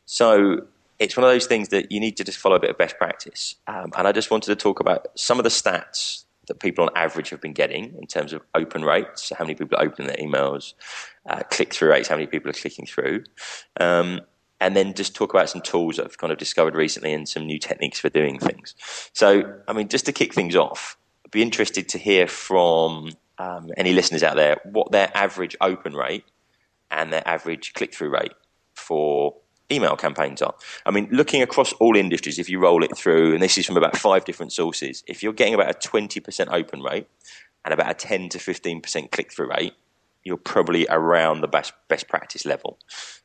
So 0.05 0.67
it's 0.99 1.17
one 1.17 1.25
of 1.25 1.31
those 1.31 1.47
things 1.47 1.69
that 1.71 1.91
you 1.91 2.01
need 2.01 2.17
to 2.19 2.25
just 2.25 2.39
follow 2.39 2.57
a 2.57 2.61
bit 2.61 2.71
of 2.71 2.79
best 2.79 2.99
practice. 2.99 3.57
Um, 3.67 3.93
and 3.97 4.07
I 4.07 4.13
just 4.13 4.31
wanted 4.31 4.49
to 4.49 4.57
talk 4.57 4.81
about 4.81 5.07
some 5.15 5.39
of 5.39 5.45
the 5.45 5.51
stats 5.51 6.25
that 6.47 6.61
people 6.61 6.85
on 6.85 6.91
average 6.95 7.31
have 7.31 7.41
been 7.41 7.53
getting 7.53 7.95
in 8.01 8.07
terms 8.07 8.33
of 8.33 8.43
open 8.55 8.85
rates, 8.85 9.33
how 9.37 9.45
many 9.45 9.55
people 9.55 9.77
are 9.79 9.85
opening 9.85 10.09
their 10.09 10.17
emails, 10.17 10.75
uh, 11.29 11.43
click 11.51 11.75
through 11.75 11.91
rates, 11.91 12.09
how 12.09 12.15
many 12.15 12.27
people 12.27 12.51
are 12.51 12.55
clicking 12.55 12.87
through. 12.87 13.25
Um, 13.81 14.21
and 14.61 14.77
then 14.77 14.95
just 14.95 15.15
talk 15.15 15.35
about 15.35 15.51
some 15.51 15.61
tools 15.61 15.99
I've 15.99 16.19
kind 16.19 16.33
of 16.33 16.39
discovered 16.39 16.75
recently 16.75 17.13
and 17.13 17.29
some 17.29 17.47
new 17.47 17.59
techniques 17.59 18.01
for 18.01 18.09
doing 18.09 18.39
things. 18.39 18.75
So, 19.13 19.61
I 19.69 19.73
mean, 19.73 19.89
just 19.89 20.07
to 20.07 20.13
kick 20.13 20.35
things 20.35 20.57
off, 20.57 20.97
I'd 21.25 21.31
be 21.31 21.43
interested 21.43 21.89
to 21.91 21.99
hear 21.99 22.27
from 22.27 23.13
um, 23.39 23.71
any 23.77 23.93
listeners 23.93 24.23
out 24.23 24.37
there 24.37 24.61
what 24.65 24.93
their 24.93 25.11
average 25.15 25.57
open 25.61 25.95
rate 25.95 26.25
and 26.91 27.13
their 27.13 27.27
average 27.27 27.75
click 27.75 27.95
through 27.95 28.11
rate 28.11 28.33
for 28.75 29.35
email 29.71 29.97
campaigns 29.97 30.41
are. 30.43 30.55
I 30.85 30.91
mean, 30.91 31.09
looking 31.11 31.43
across 31.43 31.73
all 31.75 31.97
industries, 31.97 32.39
if 32.39 32.49
you 32.49 32.61
roll 32.61 32.85
it 32.85 32.97
through, 32.97 33.35
and 33.35 33.43
this 33.43 33.59
is 33.59 33.67
from 33.67 33.77
about 33.77 33.97
five 33.97 34.25
different 34.25 34.53
sources, 34.53 35.03
if 35.07 35.23
you're 35.23 35.33
getting 35.33 35.55
about 35.55 35.71
a 35.71 35.89
20% 35.89 36.49
open 36.53 36.83
rate 36.83 37.09
and 37.65 37.75
about 37.75 37.91
a 37.91 37.95
10 37.95 38.29
to 38.31 38.39
15% 38.39 39.11
click 39.11 39.33
through 39.33 39.51
rate, 39.51 39.75
you're 40.25 40.37
probably 40.37 40.87
around 40.89 41.41
the 41.41 41.49
best, 41.49 41.73
best 41.89 42.09
practice 42.09 42.45
level. 42.45 42.79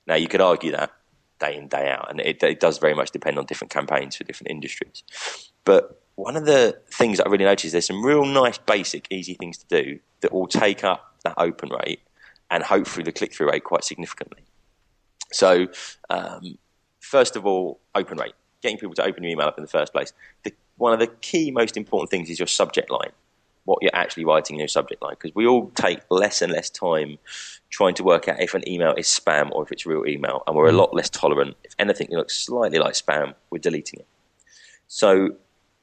Now, 0.07 0.15
you 0.15 0.27
could 0.27 0.41
argue 0.41 0.71
that 0.71 0.91
day 1.41 1.57
in, 1.57 1.67
day 1.67 1.89
out. 1.89 2.09
And 2.09 2.21
it, 2.21 2.41
it 2.41 2.59
does 2.59 2.77
very 2.77 2.93
much 2.93 3.11
depend 3.11 3.37
on 3.37 3.45
different 3.45 3.71
campaigns 3.71 4.15
for 4.15 4.23
different 4.23 4.51
industries. 4.51 5.03
But 5.65 6.01
one 6.15 6.35
of 6.35 6.45
the 6.45 6.79
things 6.89 7.19
I 7.19 7.27
really 7.27 7.45
noticed 7.45 7.65
is 7.65 7.71
there's 7.73 7.87
some 7.87 8.05
real 8.05 8.25
nice, 8.25 8.57
basic, 8.57 9.07
easy 9.11 9.33
things 9.33 9.57
to 9.57 9.83
do 9.83 9.99
that 10.21 10.31
will 10.31 10.47
take 10.47 10.83
up 10.83 11.15
that 11.23 11.33
open 11.37 11.69
rate 11.69 12.01
and 12.49 12.63
hopefully 12.63 13.03
the 13.03 13.11
click 13.11 13.33
through 13.33 13.49
rate 13.49 13.63
quite 13.63 13.83
significantly. 13.83 14.43
So, 15.31 15.67
um, 16.09 16.57
first 16.99 17.35
of 17.35 17.45
all, 17.45 17.79
open 17.95 18.17
rate, 18.17 18.33
getting 18.61 18.77
people 18.77 18.93
to 18.95 19.03
open 19.03 19.23
your 19.23 19.31
email 19.31 19.47
up 19.47 19.57
in 19.57 19.63
the 19.63 19.69
first 19.69 19.93
place. 19.93 20.13
The, 20.43 20.53
one 20.77 20.93
of 20.93 20.99
the 20.99 21.07
key, 21.07 21.51
most 21.51 21.77
important 21.77 22.09
things 22.09 22.29
is 22.29 22.39
your 22.39 22.47
subject 22.47 22.91
line 22.91 23.11
what 23.65 23.79
you're 23.81 23.95
actually 23.95 24.25
writing 24.25 24.55
in 24.55 24.59
your 24.59 24.67
subject 24.67 25.01
line 25.01 25.13
because 25.13 25.35
we 25.35 25.45
all 25.45 25.69
take 25.75 25.99
less 26.09 26.41
and 26.41 26.51
less 26.51 26.69
time 26.69 27.17
trying 27.69 27.93
to 27.95 28.03
work 28.03 28.27
out 28.27 28.41
if 28.41 28.53
an 28.53 28.67
email 28.67 28.93
is 28.95 29.07
spam 29.07 29.51
or 29.51 29.63
if 29.63 29.71
it's 29.71 29.85
real 29.85 30.05
email, 30.05 30.43
and 30.45 30.55
we're 30.55 30.67
a 30.67 30.71
mm. 30.71 30.77
lot 30.77 30.93
less 30.93 31.09
tolerant. 31.09 31.55
If 31.63 31.73
anything 31.79 32.07
looks 32.11 32.35
slightly 32.35 32.79
like 32.79 32.93
spam, 32.93 33.33
we're 33.49 33.59
deleting 33.59 33.99
it. 33.99 34.07
So 34.87 35.35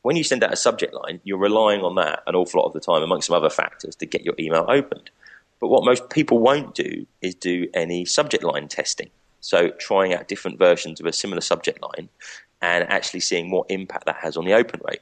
when 0.03 0.17
you 0.17 0.25
send 0.25 0.45
out 0.45 0.53
a 0.53 0.57
subject 0.57 0.95
line, 0.95 1.21
you're 1.25 1.39
relying 1.39 1.81
on 1.83 1.95
that 1.97 2.23
an 2.27 2.35
awful 2.35 2.61
lot 2.61 2.67
of 2.67 2.73
the 2.75 2.81
time, 2.81 3.03
amongst 3.03 3.29
some 3.29 3.37
other 3.37 3.51
factors, 3.51 3.97
to 3.97 4.07
get 4.07 4.25
your 4.25 4.35
email 4.39 4.67
opened. 4.69 5.11
But 5.61 5.69
what 5.69 5.85
most 5.85 6.11
people 6.11 6.39
won't 6.39 6.75
do 6.75 7.07
is 7.21 7.35
do 7.35 7.69
any 7.75 8.05
subject 8.05 8.45
line 8.45 8.69
testing. 8.69 9.11
So 9.41 9.71
trying 9.71 10.15
out 10.15 10.29
different 10.29 10.59
versions 10.59 11.01
of 11.01 11.07
a 11.07 11.13
similar 11.13 11.41
subject 11.41 11.83
line 11.83 12.09
and 12.61 12.85
actually 12.89 13.21
seeing 13.21 13.51
what 13.51 13.71
impact 13.71 14.07
that 14.07 14.17
has 14.17 14.37
on 14.37 14.45
the 14.45 14.53
open 14.53 14.81
rate. 14.89 15.01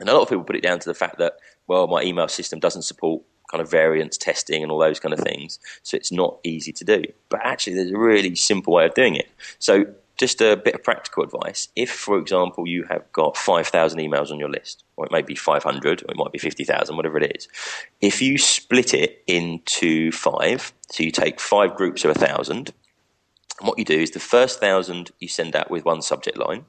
And 0.00 0.08
a 0.08 0.12
lot 0.12 0.22
of 0.22 0.28
people 0.28 0.44
put 0.44 0.56
it 0.56 0.62
down 0.62 0.78
to 0.80 0.88
the 0.88 0.94
fact 0.94 1.18
that, 1.18 1.34
well, 1.72 1.86
my 1.86 2.02
email 2.02 2.28
system 2.28 2.60
doesn't 2.60 2.82
support 2.82 3.22
kind 3.50 3.60
of 3.60 3.70
variance 3.70 4.16
testing 4.16 4.62
and 4.62 4.70
all 4.70 4.78
those 4.78 5.00
kind 5.00 5.12
of 5.12 5.20
things, 5.20 5.58
so 5.82 5.96
it's 5.96 6.12
not 6.12 6.38
easy 6.44 6.72
to 6.72 6.84
do. 6.84 7.02
But 7.28 7.40
actually, 7.44 7.74
there's 7.74 7.90
a 7.90 7.98
really 7.98 8.34
simple 8.34 8.72
way 8.72 8.86
of 8.86 8.94
doing 8.94 9.16
it. 9.16 9.28
So, 9.58 9.86
just 10.18 10.40
a 10.40 10.56
bit 10.56 10.74
of 10.74 10.84
practical 10.84 11.24
advice. 11.24 11.68
If, 11.74 11.90
for 11.90 12.18
example, 12.18 12.68
you 12.68 12.84
have 12.84 13.10
got 13.12 13.36
5,000 13.36 13.98
emails 13.98 14.30
on 14.30 14.38
your 14.38 14.50
list, 14.50 14.84
or 14.96 15.06
it 15.06 15.12
may 15.12 15.22
be 15.22 15.34
500, 15.34 16.02
or 16.02 16.10
it 16.10 16.16
might 16.16 16.30
be 16.30 16.38
50,000, 16.38 16.94
whatever 16.94 17.18
it 17.18 17.34
is, 17.34 17.48
if 18.00 18.20
you 18.20 18.38
split 18.38 18.94
it 18.94 19.22
into 19.26 20.12
five, 20.12 20.72
so 20.90 21.02
you 21.02 21.10
take 21.10 21.40
five 21.40 21.74
groups 21.74 22.04
of 22.04 22.10
a 22.10 22.18
1,000, 22.18 22.72
what 23.60 23.78
you 23.78 23.84
do 23.84 23.98
is 23.98 24.10
the 24.10 24.20
first 24.20 24.60
1,000 24.60 25.10
you 25.18 25.28
send 25.28 25.56
out 25.56 25.70
with 25.70 25.84
one 25.84 26.02
subject 26.02 26.36
line, 26.36 26.66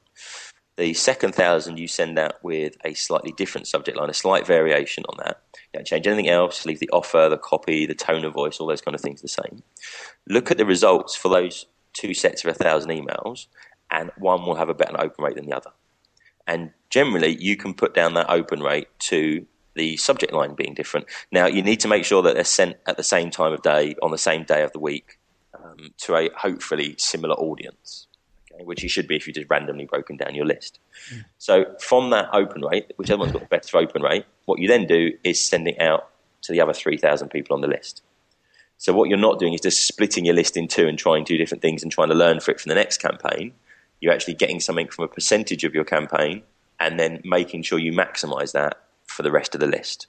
the 0.76 0.94
second 0.94 1.36
thousand 1.36 1.78
you 1.78 1.88
send 1.88 2.18
out 2.18 2.44
with 2.44 2.76
a 2.84 2.94
slightly 2.94 3.32
different 3.34 3.68
subject 3.68 3.98
line, 3.98 4.10
a 4.10 4.14
slight 4.14 4.48
variation 4.48 5.04
on 5.08 5.18
that. 5.24 5.42
Don't 5.74 5.86
change 5.86 6.08
anything 6.08 6.30
else, 6.30 6.66
leave 6.66 6.80
the 6.80 6.90
offer, 6.90 7.28
the 7.30 7.38
copy, 7.38 7.86
the 7.86 7.96
tone 7.96 8.26
of 8.26 8.34
voice, 8.34 8.60
all 8.60 8.68
those 8.68 8.82
kind 8.82 8.96
of 8.96 9.02
things 9.02 9.22
the 9.22 9.28
same. 9.28 9.62
Look 10.28 10.50
at 10.50 10.58
the 10.58 10.66
results 10.66 11.16
for 11.16 11.30
those 11.30 11.68
two 11.94 12.14
sets 12.14 12.44
of 12.44 12.50
a 12.50 12.54
thousand 12.54 12.92
emails, 12.92 13.48
and 13.92 14.12
one 14.18 14.46
will 14.46 14.56
have 14.56 14.70
a 14.70 14.74
better 14.74 15.00
open 15.00 15.24
rate 15.24 15.36
than 15.36 15.46
the 15.46 15.56
other. 15.56 15.72
And 16.48 16.72
generally, 16.90 17.36
you 17.40 17.56
can 17.56 17.74
put 17.74 17.94
down 17.94 18.16
that 18.16 18.30
open 18.30 18.62
rate 18.62 18.88
to 19.00 19.46
the 19.76 19.98
subject 19.98 20.34
line 20.34 20.56
being 20.56 20.74
different. 20.74 21.06
Now, 21.32 21.46
you 21.46 21.62
need 21.62 21.80
to 21.82 21.88
make 21.88 22.06
sure 22.06 22.22
that 22.24 22.36
they're 22.36 22.44
sent 22.44 22.78
at 22.88 22.98
the 22.98 23.04
same 23.04 23.30
time 23.30 23.54
of 23.54 23.62
day, 23.62 23.96
on 24.02 24.12
the 24.12 24.18
same 24.18 24.44
day 24.44 24.64
of 24.64 24.72
the 24.72 24.80
week, 24.80 25.20
um, 25.54 25.94
to 26.00 26.16
a 26.16 26.30
hopefully 26.36 26.96
similar 26.98 27.36
audience 27.36 28.08
which 28.66 28.84
you 28.84 28.90
should 28.90 29.08
be 29.08 29.16
if 29.16 29.28
you 29.28 29.34
just 29.34 29.50
randomly 29.50 29.86
broken 29.86 30.18
down 30.18 30.36
your 30.36 30.46
list. 30.46 30.80
Mm. 31.14 31.26
So 31.38 31.66
from 31.80 32.10
that 32.12 32.30
open 32.34 32.64
rate, 32.64 32.92
whichever 32.98 33.20
one's 33.20 33.32
got 33.32 33.42
the 33.42 33.48
better 33.48 33.78
open 33.78 34.02
rate, 34.02 34.26
what 34.46 34.60
you 34.60 34.68
then 34.68 34.88
do 34.88 35.12
is 35.24 35.40
sending 35.40 35.80
out 35.80 36.10
to 36.44 36.52
the 36.52 36.62
other 36.62 36.74
3,000 36.74 37.30
people 37.30 37.54
on 37.56 37.62
the 37.62 37.68
list. 37.68 38.02
So 38.78 38.94
what 38.94 39.08
you're 39.08 39.18
not 39.18 39.40
doing 39.40 39.54
is 39.54 39.62
just 39.62 39.86
splitting 39.88 40.26
your 40.26 40.36
list 40.36 40.58
in 40.58 40.68
two 40.68 40.88
and 40.88 41.00
trying 41.00 41.26
two 41.26 41.38
different 41.38 41.62
things 41.62 41.84
and 41.84 41.92
trying 41.92 42.10
to 42.10 42.16
learn 42.16 42.40
for 42.40 42.52
it 42.52 42.60
from 42.60 42.70
the 42.70 42.76
next 42.76 42.98
campaign. 42.98 43.54
You're 44.02 44.14
actually 44.14 44.34
getting 44.34 44.60
something 44.60 44.88
from 44.88 45.06
a 45.06 45.08
percentage 45.08 45.64
of 45.64 45.74
your 45.74 45.86
campaign 45.86 46.44
and 46.80 47.00
then 47.00 47.22
making 47.24 47.64
sure 47.64 47.80
you 47.80 47.94
maximize 47.94 48.52
that 48.52 48.82
for 49.08 49.24
the 49.24 49.32
rest 49.32 49.56
of 49.56 49.62
the 49.62 49.68
list. 49.68 50.08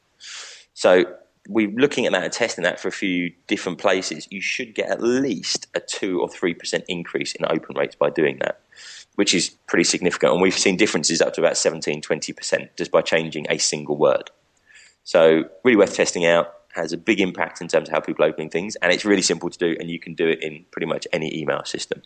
So 0.75 1.05
we're 1.49 1.71
looking 1.71 2.07
at 2.07 2.13
that 2.13 2.25
and 2.25 2.33
testing 2.33 2.65
that 2.65 2.81
for 2.81 2.89
a 2.89 2.93
few 2.93 3.33
different 3.47 3.79
places, 3.79 4.27
you 4.31 4.41
should 4.41 4.75
get 4.75 4.91
at 4.91 5.03
least 5.03 5.67
a 5.75 5.81
two 5.81 6.21
or 6.21 6.29
three 6.29 6.55
percent 6.55 6.85
increase 6.89 7.35
in 7.35 7.45
open 7.47 7.77
rates 7.77 7.95
by 7.95 8.11
doing 8.11 8.39
that. 8.41 8.61
which 9.17 9.33
is 9.35 9.51
pretty 9.69 9.85
significant. 9.85 10.33
And 10.33 10.43
we've 10.43 10.59
seen 10.59 10.77
differences 10.77 11.21
up 11.21 11.35
to 11.35 11.41
about 11.41 11.57
17, 11.57 12.03
20% 12.03 12.69
just 12.77 12.91
by 12.91 13.01
changing 13.01 13.47
a 13.49 13.59
single 13.59 13.97
word. 13.97 14.31
So, 15.05 15.45
really 15.63 15.77
worth 15.77 15.95
testing 15.95 16.27
out. 16.27 16.53
Has 16.75 16.93
a 16.93 16.97
big 16.97 17.21
impact 17.21 17.61
in 17.61 17.69
terms 17.69 17.89
of 17.89 17.93
how 17.93 18.01
people 18.01 18.25
are 18.25 18.29
opening 18.29 18.51
things, 18.51 18.75
and 18.77 18.93
it's 18.93 19.05
really 19.05 19.23
simple 19.23 19.49
to 19.49 19.57
do, 19.57 19.77
and 19.79 19.89
you 19.89 20.01
can 20.01 20.15
do 20.15 20.27
it 20.27 20.43
in 20.43 20.65
pretty 20.73 20.87
much 20.87 21.07
any 21.13 21.33
email 21.39 21.65
system. 21.65 22.03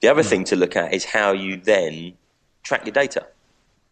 The 0.00 0.08
other 0.08 0.24
thing 0.24 0.42
to 0.44 0.56
look 0.56 0.74
at 0.74 0.92
is 0.92 1.04
how 1.04 1.30
you 1.30 1.56
then 1.56 2.14
track 2.64 2.84
your 2.84 2.92
data 2.92 3.28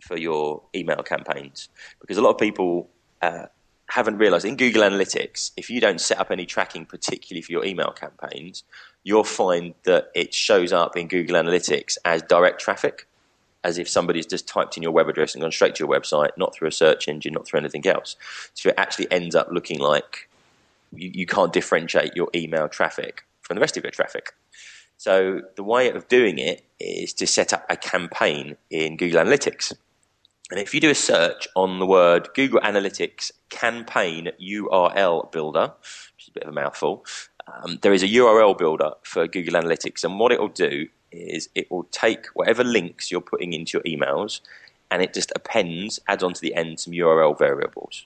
for 0.01 0.19
your 0.19 0.63
email 0.75 1.05
campaigns, 1.05 1.69
because 2.01 2.17
a 2.17 2.23
lot 2.23 2.31
of 2.31 2.39
people 2.39 2.91
uh, 3.21 3.47
haven't 3.93 4.17
realized 4.17 4.47
in 4.47 4.57
Google 4.57 4.85
Analytics, 4.85 5.51
if 5.55 5.69
you 5.69 5.79
don't 5.79 6.01
set 6.01 6.19
up 6.19 6.31
any 6.31 6.47
tracking, 6.47 6.87
particularly 6.87 7.43
for 7.43 7.53
your 7.53 7.63
email 7.63 7.91
campaigns, 7.91 8.65
you'll 9.05 9.23
find 9.23 9.75
that 9.85 10.11
it 10.15 10.33
shows 10.33 10.73
up 10.73 10.97
in 10.97 11.09
Google 11.09 11.37
Analytics 11.37 11.99
as 12.07 12.23
direct 12.23 12.59
traffic, 12.59 13.07
as 13.63 13.77
if 13.77 13.87
somebody's 13.87 14.25
just 14.25 14.49
typed 14.49 14.79
in 14.79 14.83
your 14.83 14.93
web 14.93 15.11
address 15.11 15.35
and 15.35 15.43
gone 15.43 15.53
straight 15.53 15.75
to 15.75 15.85
your 15.85 15.93
website, 15.93 16.31
not 16.39 16.55
through 16.55 16.69
a 16.69 16.73
search 16.73 17.07
engine, 17.07 17.35
not 17.35 17.47
through 17.47 17.61
anything 17.61 17.87
else. 17.87 18.17
So 18.55 18.71
it 18.71 18.77
actually 18.79 19.13
ends 19.13 19.35
up 19.35 19.49
looking 19.53 19.79
like 19.79 20.31
you, 20.97 21.11
you 21.13 21.27
can't 21.27 21.53
differentiate 21.53 22.17
your 22.17 22.31
email 22.35 22.69
traffic 22.69 23.27
from 23.43 23.57
the 23.57 23.61
rest 23.61 23.77
of 23.77 23.85
your 23.85 23.91
traffic. 23.91 24.33
So 24.97 25.43
the 25.57 25.65
way 25.65 25.91
of 25.91 26.09
doing 26.09 26.39
it 26.39 26.65
is 26.81 27.13
to 27.15 27.27
set 27.27 27.53
up 27.53 27.67
a 27.69 27.77
campaign 27.77 28.57
in 28.71 28.97
Google 28.97 29.23
Analytics. 29.23 29.75
And 30.53 30.61
if 30.61 30.75
you 30.75 30.83
do 30.83 30.91
a 30.91 30.95
search 30.95 31.49
on 31.57 31.79
the 31.79 31.87
word 31.87 32.29
Google 32.35 32.61
Analytics 32.61 33.33
campaign 33.49 34.29
URL 34.39 35.33
builder, 35.33 35.73
which 36.15 36.25
is 36.25 36.29
a 36.29 36.33
bit 36.33 36.43
of 36.43 36.51
a 36.51 36.53
mouthful, 36.53 37.07
um, 37.51 37.79
there 37.81 37.95
is 37.95 38.03
a 38.03 38.09
URL 38.09 38.59
builder 38.59 38.91
for 39.03 39.27
Google 39.27 39.55
Analytics. 39.55 40.05
And 40.05 40.21
what 40.21 40.31
it 40.31 40.39
will 40.39 40.49
do 40.49 40.89
is 41.11 41.49
it 41.55 41.71
will 41.71 41.85
take 41.85 42.27
whatever 42.35 42.65
links 42.65 43.11
you're 43.11 43.23
putting 43.23 43.55
into 43.55 43.79
your 43.79 43.83
emails 43.85 44.43
and 44.91 45.01
it 45.01 45.15
just 45.15 45.33
appends, 45.35 45.99
adds 46.07 46.23
onto 46.23 46.41
the 46.41 46.55
end 46.55 46.81
some 46.81 46.93
URL 46.93 47.39
variables. 47.39 48.05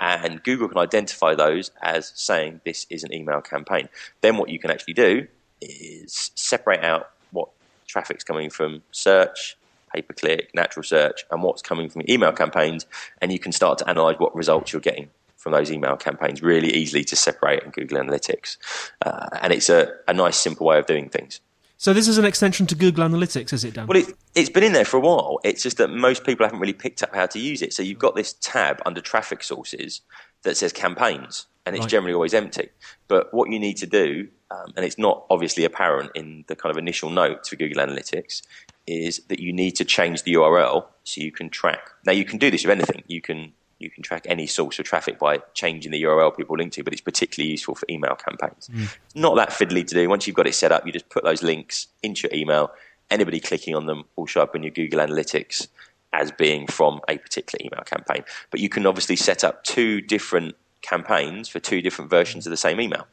And 0.00 0.42
Google 0.42 0.66
can 0.66 0.78
identify 0.78 1.36
those 1.36 1.70
as 1.80 2.10
saying 2.16 2.60
this 2.64 2.88
is 2.90 3.04
an 3.04 3.14
email 3.14 3.40
campaign. 3.40 3.88
Then 4.20 4.36
what 4.36 4.48
you 4.48 4.58
can 4.58 4.72
actually 4.72 4.94
do 4.94 5.28
is 5.60 6.32
separate 6.34 6.82
out 6.82 7.10
what 7.30 7.50
traffic's 7.86 8.24
coming 8.24 8.50
from 8.50 8.82
search, 8.90 9.56
pay 9.94 10.02
per 10.02 10.14
click, 10.14 10.50
natural 10.54 10.82
search, 10.82 11.24
and 11.30 11.42
what's 11.42 11.62
coming 11.62 11.88
from 11.88 12.02
email 12.08 12.32
campaigns, 12.32 12.86
and 13.20 13.32
you 13.32 13.38
can 13.38 13.52
start 13.52 13.78
to 13.78 13.88
analyze 13.88 14.16
what 14.18 14.34
results 14.34 14.72
you're 14.72 14.80
getting 14.80 15.10
from 15.36 15.52
those 15.52 15.70
email 15.70 15.96
campaigns 15.96 16.42
really 16.42 16.72
easily 16.72 17.04
to 17.04 17.14
separate 17.14 17.62
in 17.62 17.70
Google 17.70 17.98
Analytics. 17.98 18.56
Uh, 19.04 19.28
and 19.42 19.52
it's 19.52 19.68
a, 19.68 19.92
a 20.08 20.14
nice, 20.14 20.38
simple 20.38 20.66
way 20.66 20.78
of 20.78 20.86
doing 20.86 21.10
things. 21.10 21.40
So 21.76 21.92
this 21.92 22.08
is 22.08 22.16
an 22.16 22.24
extension 22.24 22.66
to 22.68 22.74
Google 22.74 23.06
Analytics, 23.06 23.52
is 23.52 23.62
it, 23.62 23.74
Dan? 23.74 23.86
Well, 23.86 23.98
it, 23.98 24.14
has 24.36 24.48
been 24.48 24.62
in 24.62 24.72
there 24.72 24.86
for 24.86 24.96
a 24.96 25.00
while. 25.00 25.40
It's 25.44 25.62
just 25.62 25.76
that 25.76 25.88
most 25.90 26.24
people 26.24 26.46
haven't 26.46 26.60
really 26.60 26.72
picked 26.72 27.02
up 27.02 27.14
how 27.14 27.26
to 27.26 27.38
use 27.38 27.60
it. 27.60 27.74
So 27.74 27.82
you've 27.82 27.98
got 27.98 28.16
this 28.16 28.34
tab 28.40 28.80
under 28.86 29.02
traffic 29.02 29.42
sources 29.42 30.00
that 30.44 30.56
says 30.56 30.72
campaigns, 30.72 31.46
and 31.66 31.76
it's 31.76 31.82
right. 31.82 31.90
generally 31.90 32.14
always 32.14 32.32
empty. 32.32 32.70
But 33.08 33.34
what 33.34 33.50
you 33.50 33.58
need 33.58 33.76
to 33.78 33.86
do, 33.86 34.28
um, 34.50 34.72
and 34.76 34.84
it's 34.86 34.96
not 34.96 35.26
obviously 35.28 35.64
apparent 35.64 36.10
in 36.14 36.44
the 36.46 36.56
kind 36.56 36.70
of 36.70 36.78
initial 36.78 37.10
notes 37.10 37.50
for 37.50 37.56
Google 37.56 37.84
Analytics, 37.84 38.40
is 38.86 39.20
that 39.28 39.40
you 39.40 39.52
need 39.52 39.72
to 39.72 39.84
change 39.84 40.22
the 40.22 40.34
URL 40.34 40.86
so 41.04 41.20
you 41.20 41.32
can 41.32 41.48
track. 41.48 41.90
Now 42.04 42.12
you 42.12 42.24
can 42.24 42.38
do 42.38 42.50
this 42.50 42.64
with 42.64 42.72
anything. 42.72 43.02
You 43.06 43.20
can 43.20 43.52
you 43.78 43.90
can 43.90 44.02
track 44.02 44.24
any 44.28 44.46
source 44.46 44.78
of 44.78 44.86
traffic 44.86 45.18
by 45.18 45.38
changing 45.52 45.92
the 45.92 46.02
URL 46.04 46.34
people 46.34 46.56
link 46.56 46.72
to, 46.72 46.84
but 46.84 46.92
it's 46.92 47.02
particularly 47.02 47.50
useful 47.50 47.74
for 47.74 47.84
email 47.90 48.14
campaigns. 48.14 48.68
Mm. 48.72 48.96
Not 49.14 49.34
that 49.36 49.50
fiddly 49.50 49.86
to 49.86 49.94
do. 49.94 50.08
Once 50.08 50.26
you've 50.26 50.36
got 50.36 50.46
it 50.46 50.54
set 50.54 50.72
up, 50.72 50.86
you 50.86 50.92
just 50.92 51.08
put 51.08 51.24
those 51.24 51.42
links 51.42 51.88
into 52.02 52.28
your 52.28 52.38
email. 52.38 52.70
Anybody 53.10 53.40
clicking 53.40 53.74
on 53.74 53.86
them 53.86 54.04
will 54.16 54.26
show 54.26 54.42
up 54.42 54.54
in 54.56 54.62
your 54.62 54.70
Google 54.70 55.00
Analytics 55.00 55.68
as 56.12 56.30
being 56.30 56.66
from 56.66 57.00
a 57.08 57.18
particular 57.18 57.64
email 57.64 57.82
campaign. 57.84 58.24
But 58.50 58.60
you 58.60 58.68
can 58.68 58.86
obviously 58.86 59.16
set 59.16 59.44
up 59.44 59.64
two 59.64 60.00
different 60.00 60.56
campaigns 60.80 61.48
for 61.48 61.58
two 61.58 61.82
different 61.82 62.10
versions 62.10 62.46
of 62.46 62.50
the 62.50 62.56
same 62.56 62.80
email. 62.80 63.06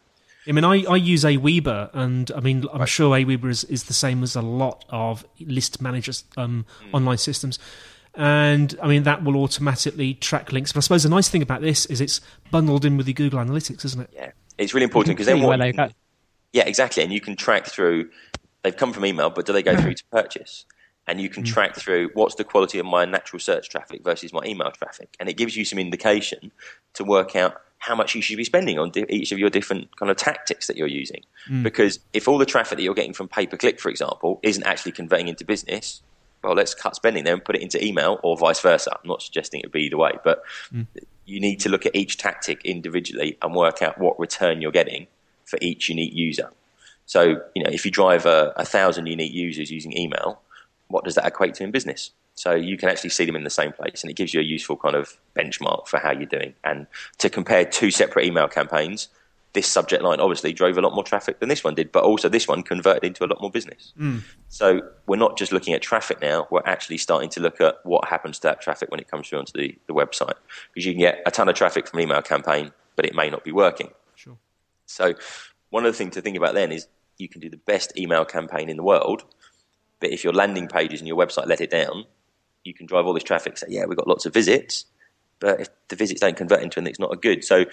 I 0.48 0.52
mean, 0.54 0.64
I, 0.64 0.84
I 0.86 0.96
use 0.96 1.24
Aweber, 1.24 1.92
and 1.94 2.32
I 2.32 2.40
mean, 2.40 2.66
I'm 2.74 2.80
right. 2.80 2.90
sure 2.90 3.16
Aweber 3.16 3.50
is, 3.50 3.64
is 3.66 3.84
the 3.84 3.94
same 3.94 4.24
as 4.24 4.36
a 4.36 4.42
lot 4.42 4.86
of 4.90 5.26
list 5.40 5.82
managers 5.82 6.24
um, 6.36 6.66
mm. 6.84 6.94
online 6.94 7.18
systems. 7.18 7.60
And 8.16 8.78
I 8.82 8.88
mean, 8.88 9.04
that 9.04 9.24
will 9.24 9.38
automatically 9.38 10.16
track 10.16 10.52
links. 10.52 10.74
But 10.74 10.80
I 10.80 10.82
suppose 10.82 11.04
the 11.04 11.10
nice 11.10 11.30
thing 11.30 11.42
about 11.42 11.62
this 11.62 11.86
is 11.86 12.02
it's 12.02 12.22
bundled 12.50 12.86
in 12.86 12.98
with 12.98 13.06
the 13.06 13.14
Google 13.14 13.40
Analytics, 13.40 13.86
isn't 13.86 14.02
it? 14.02 14.10
Yeah, 14.14 14.32
it's 14.58 14.74
really 14.74 14.84
important 14.84 15.16
because 15.16 15.28
then 15.28 15.42
what? 15.42 15.60
Can, 15.60 15.94
yeah, 16.52 16.64
exactly. 16.66 17.04
And 17.04 17.14
you 17.14 17.22
can 17.22 17.36
track 17.36 17.68
through. 17.68 18.10
They've 18.64 18.76
come 18.76 18.94
from 18.94 19.06
email, 19.06 19.30
but 19.30 19.46
do 19.46 19.54
they 19.54 19.64
go 19.64 19.76
through 19.76 19.96
to 19.96 20.04
purchase? 20.12 20.66
and 21.08 21.20
you 21.20 21.30
can 21.30 21.44
mm. 21.44 21.48
track 21.48 21.76
through 21.76 22.10
what's 22.14 22.36
the 22.36 22.44
quality 22.44 22.80
of 22.80 22.86
my 22.86 23.06
natural 23.06 23.40
search 23.40 23.70
traffic 23.70 24.04
versus 24.04 24.32
my 24.32 24.42
email 24.46 24.72
traffic, 24.72 25.16
and 25.20 25.28
it 25.28 25.34
gives 25.34 25.56
you 25.56 25.66
some 25.66 25.80
indication 25.80 26.52
to 26.94 27.04
work 27.04 27.36
out 27.36 27.60
how 27.82 27.96
much 27.96 28.14
you 28.14 28.22
should 28.22 28.38
be 28.38 28.44
spending 28.44 28.78
on 28.78 28.92
di- 28.92 29.06
each 29.10 29.32
of 29.32 29.40
your 29.40 29.50
different 29.50 29.96
kind 29.98 30.12
of 30.12 30.16
tactics 30.16 30.68
that 30.68 30.78
you're 30.78 30.88
using. 30.88 31.24
Mm. 31.50 31.64
Because 31.64 32.00
if 32.14 32.28
all 32.28 32.38
the 32.38 32.46
traffic 32.46 32.78
that 32.78 32.84
you're 32.84 32.94
getting 32.94 33.14
from 33.14 33.28
pay 33.28 33.48
per 33.48 33.58
click, 33.58 33.80
for 33.80 33.90
example, 33.90 34.40
isn't 34.44 34.64
actually 34.64 34.92
converting 34.92 35.28
into 35.28 35.44
business, 35.44 36.02
well, 36.44 36.54
let's 36.54 36.76
cut 36.76 36.96
spending 36.96 37.24
there 37.24 37.34
and 37.34 37.44
put 37.44 37.56
it 37.56 37.62
into 37.62 37.84
email 37.84 38.20
or 38.22 38.38
vice 38.38 38.62
versa. 38.62 38.92
I'm 38.92 39.08
not 39.08 39.24
suggesting 39.24 39.62
it 39.62 39.72
be 39.72 39.86
either 39.86 39.98
way, 39.98 40.12
but 40.24 40.44
mm. 40.72 40.86
you 41.26 41.40
need 41.40 41.60
to 41.62 41.70
look 41.70 41.88
at 41.88 41.96
each 41.96 42.18
tactic 42.18 42.64
individually 42.64 43.38
and 43.42 43.56
work 43.56 43.82
out 43.82 43.98
what 43.98 44.20
return 44.20 44.62
you're 44.62 44.72
getting 44.72 45.08
for 45.46 45.58
each 45.60 45.90
unique 45.90 46.14
user. 46.14 46.52
So, 47.08 47.42
you 47.56 47.64
know, 47.64 47.70
if 47.72 47.84
you 47.84 47.92
drive 47.92 48.28
a, 48.28 48.54
a 48.58 48.66
thousand 48.66 49.08
unique 49.08 49.34
users 49.34 49.72
using 49.72 49.98
email, 49.98 50.40
what 50.88 51.04
does 51.04 51.16
that 51.16 51.26
equate 51.26 51.56
to 51.56 51.64
in 51.64 51.72
business? 51.72 52.12
So 52.42 52.56
you 52.56 52.76
can 52.76 52.90
actually 52.90 53.12
see 53.12 53.26
them 53.26 53.36
in 53.36 53.44
the 53.44 53.52
same 53.52 53.72
place, 53.72 54.02
and 54.02 54.10
it 54.10 54.16
gives 54.16 54.34
you 54.34 54.40
a 54.40 54.44
useful 54.44 54.76
kind 54.76 54.96
of 54.96 55.16
benchmark 55.38 55.88
for 55.88 56.00
how 56.00 56.10
you're 56.10 56.26
doing. 56.26 56.56
And 56.64 56.88
to 57.20 57.30
compare 57.30 57.64
two 57.64 57.92
separate 57.92 58.26
email 58.26 58.48
campaigns, 58.48 59.10
this 59.54 59.68
subject 59.68 60.02
line 60.02 60.20
obviously 60.20 60.52
drove 60.52 60.76
a 60.76 60.82
lot 60.82 60.96
more 60.96 61.04
traffic 61.04 61.40
than 61.40 61.50
this 61.50 61.64
one 61.64 61.76
did, 61.76 61.92
but 61.92 62.04
also 62.04 62.30
this 62.30 62.48
one 62.48 62.64
converted 62.64 63.04
into 63.04 63.24
a 63.24 63.28
lot 63.28 63.40
more 63.42 63.52
business. 63.52 63.94
Mm. 63.96 64.24
So 64.50 64.82
we're 65.06 65.18
not 65.18 65.38
just 65.38 65.52
looking 65.52 65.76
at 65.76 65.84
traffic 65.84 66.20
now, 66.20 66.48
we're 66.50 66.64
actually 66.66 66.98
starting 66.98 67.30
to 67.30 67.42
look 67.42 67.62
at 67.62 67.76
what 67.84 68.08
happens 68.08 68.40
to 68.40 68.48
that 68.48 68.60
traffic 68.60 68.90
when 68.90 69.00
it 69.00 69.08
comes 69.08 69.30
through 69.30 69.38
onto 69.38 69.54
the, 69.54 69.78
the 69.86 69.94
website. 69.94 70.34
Because 70.74 70.88
you 70.88 70.94
can 70.94 71.02
get 71.02 71.22
a 71.28 71.30
ton 71.30 71.48
of 71.48 71.54
traffic 71.54 71.88
from 71.88 72.00
an 72.00 72.06
email 72.06 72.24
campaign, 72.24 72.72
but 72.96 73.06
it 73.06 73.14
may 73.14 73.30
not 73.30 73.44
be 73.44 73.52
working. 73.52 73.92
Sure. 74.16 74.38
So 74.88 75.14
one 75.70 75.86
of 75.86 75.94
the 75.94 75.98
things 76.00 76.16
to 76.16 76.22
think 76.22 76.38
about 76.38 76.56
then 76.56 76.72
is 76.72 76.88
you 77.20 77.30
can 77.30 77.40
do 77.40 77.52
the 77.52 77.58
best 77.58 77.96
email 78.00 78.26
campaign 78.26 78.68
in 78.68 78.78
the 78.78 78.84
world, 78.84 79.26
but 80.00 80.10
if 80.10 80.24
your 80.24 80.34
landing 80.34 80.68
pages 80.68 81.02
and 81.02 81.08
your 81.08 81.18
website 81.18 81.46
let 81.46 81.62
it 81.62 81.70
down, 81.70 82.06
you 82.64 82.74
can 82.74 82.86
drive 82.86 83.06
all 83.06 83.14
this 83.14 83.24
traffic. 83.24 83.58
Say, 83.58 83.68
yeah, 83.70 83.86
we've 83.86 83.98
got 83.98 84.08
lots 84.08 84.26
of 84.26 84.34
visits, 84.34 84.86
but 85.40 85.62
if 85.62 85.70
the 85.88 85.96
visits 85.96 86.22
don't 86.22 86.38
convert 86.38 86.62
into 86.62 86.80
anything, 86.80 86.92
it's 86.92 87.00
not 87.00 87.14
a 87.14 87.18
good. 87.18 87.44
So 87.44 87.66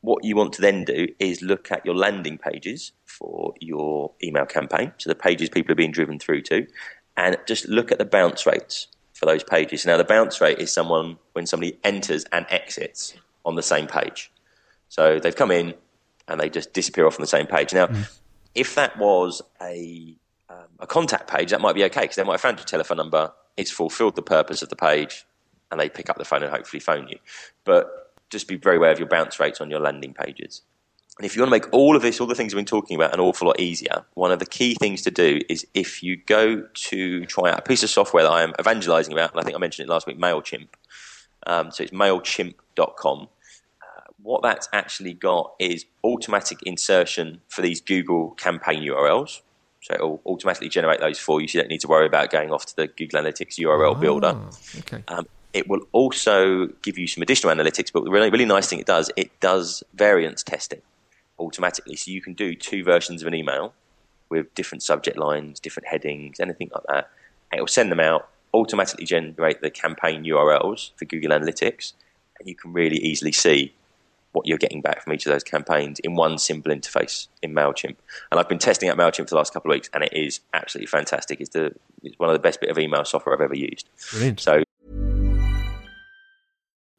what 0.00 0.24
you 0.24 0.36
want 0.36 0.52
to 0.54 0.60
then 0.60 0.84
do 0.84 1.08
is 1.18 1.42
look 1.42 1.72
at 1.72 1.84
your 1.84 1.94
landing 1.94 2.38
pages 2.38 2.92
for 3.04 3.54
your 3.60 4.12
email 4.22 4.46
campaign, 4.46 4.92
so 4.98 5.10
the 5.10 5.14
pages 5.14 5.48
people 5.48 5.72
are 5.72 5.76
being 5.76 5.90
driven 5.92 6.18
through 6.18 6.42
to, 6.42 6.66
and 7.16 7.36
just 7.46 7.68
look 7.68 7.90
at 7.90 7.98
the 7.98 8.04
bounce 8.04 8.46
rates 8.46 8.88
for 9.12 9.26
those 9.26 9.42
pages. 9.42 9.84
Now, 9.84 9.96
the 9.96 10.04
bounce 10.04 10.40
rate 10.40 10.58
is 10.58 10.72
someone 10.72 11.18
when 11.32 11.46
somebody 11.46 11.76
enters 11.82 12.24
and 12.30 12.46
exits 12.48 13.14
on 13.44 13.56
the 13.56 13.62
same 13.62 13.88
page. 13.88 14.30
So 14.88 15.18
they've 15.18 15.34
come 15.34 15.50
in 15.50 15.74
and 16.28 16.38
they 16.38 16.48
just 16.48 16.72
disappear 16.72 17.06
off 17.06 17.14
on 17.14 17.22
the 17.22 17.26
same 17.26 17.46
page. 17.46 17.72
Now, 17.72 17.88
mm. 17.88 18.18
if 18.54 18.76
that 18.76 18.96
was 18.98 19.42
a 19.60 20.14
um, 20.48 20.68
a 20.78 20.86
contact 20.86 21.28
page, 21.28 21.50
that 21.50 21.60
might 21.60 21.74
be 21.74 21.84
okay 21.84 22.02
because 22.02 22.16
they 22.16 22.24
might 22.24 22.34
have 22.34 22.40
found 22.40 22.58
your 22.58 22.66
telephone 22.66 22.96
number, 22.96 23.32
it's 23.58 23.70
fulfilled 23.70 24.16
the 24.16 24.22
purpose 24.22 24.62
of 24.62 24.70
the 24.70 24.76
page, 24.76 25.26
and 25.70 25.78
they 25.78 25.90
pick 25.90 26.08
up 26.08 26.16
the 26.16 26.24
phone 26.24 26.42
and 26.42 26.50
hopefully 26.50 26.80
phone 26.80 27.08
you. 27.08 27.18
But 27.64 28.14
just 28.30 28.48
be 28.48 28.56
very 28.56 28.76
aware 28.76 28.92
of 28.92 28.98
your 28.98 29.08
bounce 29.08 29.38
rates 29.38 29.60
on 29.60 29.68
your 29.68 29.80
landing 29.80 30.14
pages. 30.14 30.62
And 31.18 31.26
if 31.26 31.34
you 31.34 31.42
want 31.42 31.48
to 31.48 31.58
make 31.58 31.72
all 31.72 31.96
of 31.96 32.02
this, 32.02 32.20
all 32.20 32.28
the 32.28 32.36
things 32.36 32.54
we've 32.54 32.60
been 32.60 32.64
talking 32.64 32.94
about, 32.94 33.12
an 33.12 33.18
awful 33.18 33.48
lot 33.48 33.58
easier, 33.58 34.04
one 34.14 34.30
of 34.30 34.38
the 34.38 34.46
key 34.46 34.76
things 34.76 35.02
to 35.02 35.10
do 35.10 35.40
is 35.48 35.66
if 35.74 36.00
you 36.00 36.16
go 36.16 36.62
to 36.62 37.26
try 37.26 37.50
out 37.50 37.58
a 37.58 37.62
piece 37.62 37.82
of 37.82 37.90
software 37.90 38.22
that 38.22 38.30
I 38.30 38.42
am 38.44 38.54
evangelizing 38.60 39.12
about, 39.12 39.32
and 39.32 39.40
I 39.40 39.42
think 39.42 39.56
I 39.56 39.58
mentioned 39.58 39.88
it 39.88 39.92
last 39.92 40.06
week, 40.06 40.18
MailChimp. 40.18 40.68
Um, 41.46 41.72
so 41.72 41.82
it's 41.82 41.92
mailchimp.com. 41.92 43.20
Uh, 43.82 44.00
what 44.22 44.42
that's 44.42 44.68
actually 44.72 45.14
got 45.14 45.54
is 45.58 45.86
automatic 46.04 46.62
insertion 46.62 47.40
for 47.48 47.62
these 47.62 47.80
Google 47.80 48.30
campaign 48.32 48.82
URLs. 48.82 49.40
So 49.80 49.94
it'll 49.94 50.22
automatically 50.26 50.68
generate 50.68 51.00
those 51.00 51.18
for 51.18 51.40
you, 51.40 51.48
so 51.48 51.58
you 51.58 51.62
don't 51.62 51.70
need 51.70 51.80
to 51.80 51.88
worry 51.88 52.06
about 52.06 52.30
going 52.30 52.50
off 52.50 52.66
to 52.66 52.76
the 52.76 52.88
Google 52.88 53.22
Analytics 53.22 53.58
URL 53.58 53.94
ah, 53.94 53.98
builder. 53.98 54.36
Okay. 54.78 55.02
Um, 55.08 55.26
it 55.52 55.68
will 55.68 55.80
also 55.92 56.66
give 56.82 56.98
you 56.98 57.06
some 57.06 57.22
additional 57.22 57.54
analytics, 57.54 57.92
but 57.92 58.04
the 58.04 58.10
really, 58.10 58.30
really 58.30 58.44
nice 58.44 58.68
thing 58.68 58.80
it 58.80 58.86
does, 58.86 59.10
it 59.16 59.30
does 59.40 59.82
variance 59.94 60.42
testing 60.42 60.82
automatically. 61.38 61.96
So 61.96 62.10
you 62.10 62.20
can 62.20 62.34
do 62.34 62.54
two 62.54 62.84
versions 62.84 63.22
of 63.22 63.28
an 63.28 63.34
email 63.34 63.72
with 64.28 64.52
different 64.54 64.82
subject 64.82 65.16
lines, 65.16 65.58
different 65.60 65.88
headings, 65.88 66.40
anything 66.40 66.70
like 66.74 66.84
that. 66.88 67.10
It 67.52 67.60
will 67.60 67.66
send 67.66 67.90
them 67.90 68.00
out, 68.00 68.28
automatically 68.52 69.06
generate 69.06 69.62
the 69.62 69.70
campaign 69.70 70.24
URLs 70.24 70.90
for 70.96 71.04
Google 71.06 71.30
Analytics, 71.30 71.94
and 72.38 72.48
you 72.48 72.54
can 72.54 72.72
really 72.72 72.98
easily 72.98 73.32
see 73.32 73.74
what 74.38 74.46
you're 74.46 74.58
getting 74.58 74.80
back 74.80 75.02
from 75.02 75.12
each 75.12 75.26
of 75.26 75.32
those 75.32 75.42
campaigns 75.42 75.98
in 75.98 76.14
one 76.14 76.38
simple 76.38 76.72
interface 76.72 77.26
in 77.42 77.52
Mailchimp. 77.52 77.96
And 78.30 78.38
I've 78.38 78.48
been 78.48 78.58
testing 78.58 78.88
out 78.88 78.96
Mailchimp 78.96 79.24
for 79.24 79.30
the 79.30 79.36
last 79.36 79.52
couple 79.52 79.70
of 79.70 79.74
weeks, 79.74 79.90
and 79.92 80.04
it 80.04 80.12
is 80.12 80.40
absolutely 80.54 80.86
fantastic. 80.86 81.40
It's 81.40 81.50
the 81.50 81.74
it's 82.02 82.18
one 82.18 82.30
of 82.30 82.34
the 82.34 82.38
best 82.38 82.60
bit 82.60 82.70
of 82.70 82.78
email 82.78 83.04
software 83.04 83.34
I've 83.34 83.40
ever 83.40 83.56
used. 83.56 83.88
Brilliant. 84.12 84.40
So 84.40 84.62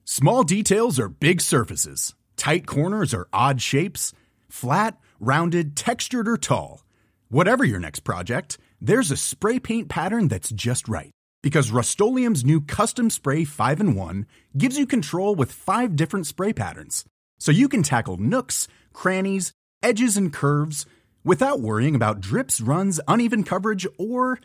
Small 0.03 0.43
details 0.43 0.99
are 0.99 1.07
big 1.07 1.39
surfaces. 1.39 2.13
Tight 2.35 2.65
corners 2.65 3.13
are 3.13 3.27
odd 3.31 3.61
shapes. 3.61 4.11
Flat, 4.49 4.97
rounded, 5.19 5.77
textured, 5.77 6.27
or 6.27 6.35
tall. 6.35 6.83
Whatever 7.29 7.63
your 7.63 7.79
next 7.79 7.99
project, 7.99 8.57
there's 8.81 9.11
a 9.11 9.17
spray 9.17 9.59
paint 9.59 9.87
pattern 9.87 10.27
that's 10.27 10.49
just 10.49 10.89
right. 10.89 11.11
Because 11.41 11.71
Rust 11.71 12.01
new 12.01 12.59
Custom 12.59 13.09
Spray 13.09 13.45
5 13.45 13.79
in 13.79 13.95
1 13.95 14.25
gives 14.57 14.77
you 14.77 14.85
control 14.85 15.35
with 15.35 15.53
five 15.53 15.95
different 15.95 16.27
spray 16.27 16.51
patterns. 16.51 17.05
So 17.39 17.51
you 17.51 17.69
can 17.69 17.83
tackle 17.83 18.17
nooks, 18.17 18.67
crannies, 18.93 19.53
edges, 19.81 20.17
and 20.17 20.31
curves 20.31 20.85
without 21.23 21.61
worrying 21.61 21.95
about 21.95 22.21
drips, 22.21 22.61
runs, 22.61 22.99
uneven 23.07 23.43
coverage, 23.43 23.87
or 23.97 24.39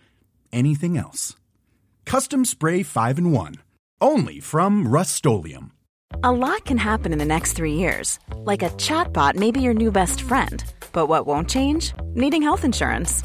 anything 0.53 0.97
else. 0.97 1.35
Custom 2.05 2.45
Spray 2.45 2.83
5 2.83 3.19
in 3.19 3.33
1. 3.33 3.57
Only 4.01 4.41
from 4.41 4.87
Rust 4.87 5.27
A 6.23 6.31
lot 6.31 6.65
can 6.65 6.79
happen 6.79 7.13
in 7.13 7.19
the 7.19 7.25
next 7.25 7.55
three 7.55 7.75
years. 7.75 8.19
Like 8.37 8.63
a 8.63 8.71
chatbot 8.71 9.35
may 9.35 9.51
be 9.51 9.61
your 9.61 9.75
new 9.75 9.91
best 9.91 10.23
friend. 10.23 10.63
But 10.93 11.07
what 11.07 11.27
won't 11.27 11.51
change? 11.51 11.93
Needing 12.15 12.43
health 12.43 12.65
insurance. 12.65 13.25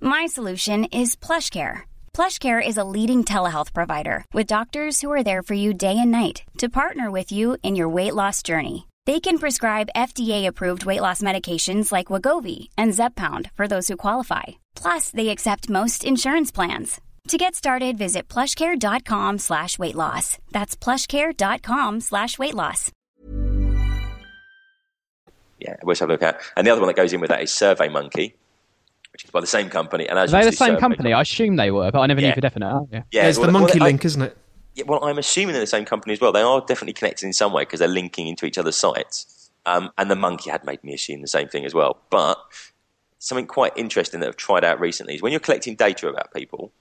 My 0.00 0.26
solution 0.26 0.84
is 0.86 1.16
PlushCare. 1.16 1.82
PlushCare 2.12 2.66
is 2.66 2.76
a 2.76 2.84
leading 2.84 3.24
telehealth 3.24 3.72
provider 3.72 4.24
with 4.34 4.46
doctors 4.46 5.00
who 5.00 5.10
are 5.10 5.22
there 5.22 5.42
for 5.42 5.54
you 5.54 5.72
day 5.72 5.96
and 5.98 6.10
night 6.10 6.42
to 6.58 6.68
partner 6.68 7.10
with 7.10 7.32
you 7.32 7.56
in 7.62 7.74
your 7.76 7.88
weight 7.88 8.14
loss 8.14 8.42
journey. 8.42 8.86
They 9.06 9.18
can 9.20 9.38
prescribe 9.38 9.88
FDA-approved 9.96 10.84
weight 10.84 11.00
loss 11.00 11.22
medications 11.22 11.90
like 11.90 12.06
Wegovy 12.06 12.68
and 12.76 12.92
Zepbound 12.92 13.50
for 13.52 13.66
those 13.66 13.88
who 13.88 13.96
qualify. 13.96 14.44
Plus, 14.74 15.10
they 15.10 15.30
accept 15.30 15.70
most 15.70 16.04
insurance 16.04 16.50
plans. 16.50 17.00
To 17.28 17.38
get 17.38 17.54
started, 17.54 17.96
visit 17.96 18.28
plushcare.com 18.28 19.38
slash 19.38 19.78
weight 19.78 19.94
loss. 19.94 20.38
That's 20.50 20.76
plushcare.com 20.76 22.00
slash 22.00 22.38
weight 22.38 22.54
loss. 22.54 22.90
yeah, 25.60 25.76
have 25.82 26.00
a 26.00 26.06
look 26.06 26.22
at. 26.22 26.40
And 26.56 26.66
the 26.66 26.70
other 26.70 26.80
one 26.80 26.88
that 26.88 26.96
goes 26.96 27.12
in 27.12 27.20
with 27.20 27.30
that 27.30 27.42
is 27.42 27.50
SurveyMonkey, 27.50 28.32
which 29.20 29.28
is 29.28 29.30
by 29.32 29.40
the 29.40 29.46
same 29.46 29.68
company. 29.68 30.08
And 30.08 30.18
as 30.18 30.32
Are 30.32 30.40
they 30.42 30.50
the 30.50 30.56
same 30.56 30.70
Survey 30.70 30.80
company? 30.80 31.12
I 31.12 31.20
assume 31.20 31.56
they 31.56 31.70
were, 31.70 31.90
but 31.90 32.00
I 32.00 32.06
never 32.06 32.20
Yeah. 32.20 32.28
knew 32.28 32.34
for 32.34 32.40
definite. 32.40 32.72
Oh, 32.72 32.88
yeah. 32.90 33.02
Yeah, 33.10 33.26
it's 33.28 33.38
well, 33.38 33.48
the 33.48 33.52
well, 33.52 33.62
monkey 33.62 33.80
I- 33.80 33.84
link, 33.84 34.04
isn't 34.04 34.22
it? 34.22 34.36
Yeah, 34.74 34.84
well, 34.86 35.04
I'm 35.04 35.18
assuming 35.18 35.52
they're 35.52 35.60
the 35.60 35.66
same 35.66 35.84
company 35.84 36.12
as 36.14 36.20
well. 36.20 36.32
They 36.32 36.40
are 36.42 36.60
definitely 36.60 36.92
connected 36.94 37.26
in 37.26 37.32
some 37.32 37.52
way 37.52 37.62
because 37.62 37.80
they're 37.80 37.88
linking 37.88 38.28
into 38.28 38.46
each 38.46 38.56
other's 38.56 38.76
sites. 38.76 39.50
Um, 39.66 39.90
and 39.98 40.10
the 40.10 40.16
monkey 40.16 40.48
had 40.48 40.64
made 40.64 40.82
me 40.82 40.94
assume 40.94 41.20
the 41.20 41.26
same 41.28 41.48
thing 41.48 41.66
as 41.66 41.74
well. 41.74 41.98
But 42.08 42.38
something 43.18 43.46
quite 43.46 43.76
interesting 43.76 44.20
that 44.20 44.28
I've 44.28 44.36
tried 44.36 44.64
out 44.64 44.80
recently 44.80 45.16
is 45.16 45.22
when 45.22 45.32
you're 45.32 45.40
collecting 45.40 45.74
data 45.74 46.08
about 46.08 46.32
people, 46.32 46.72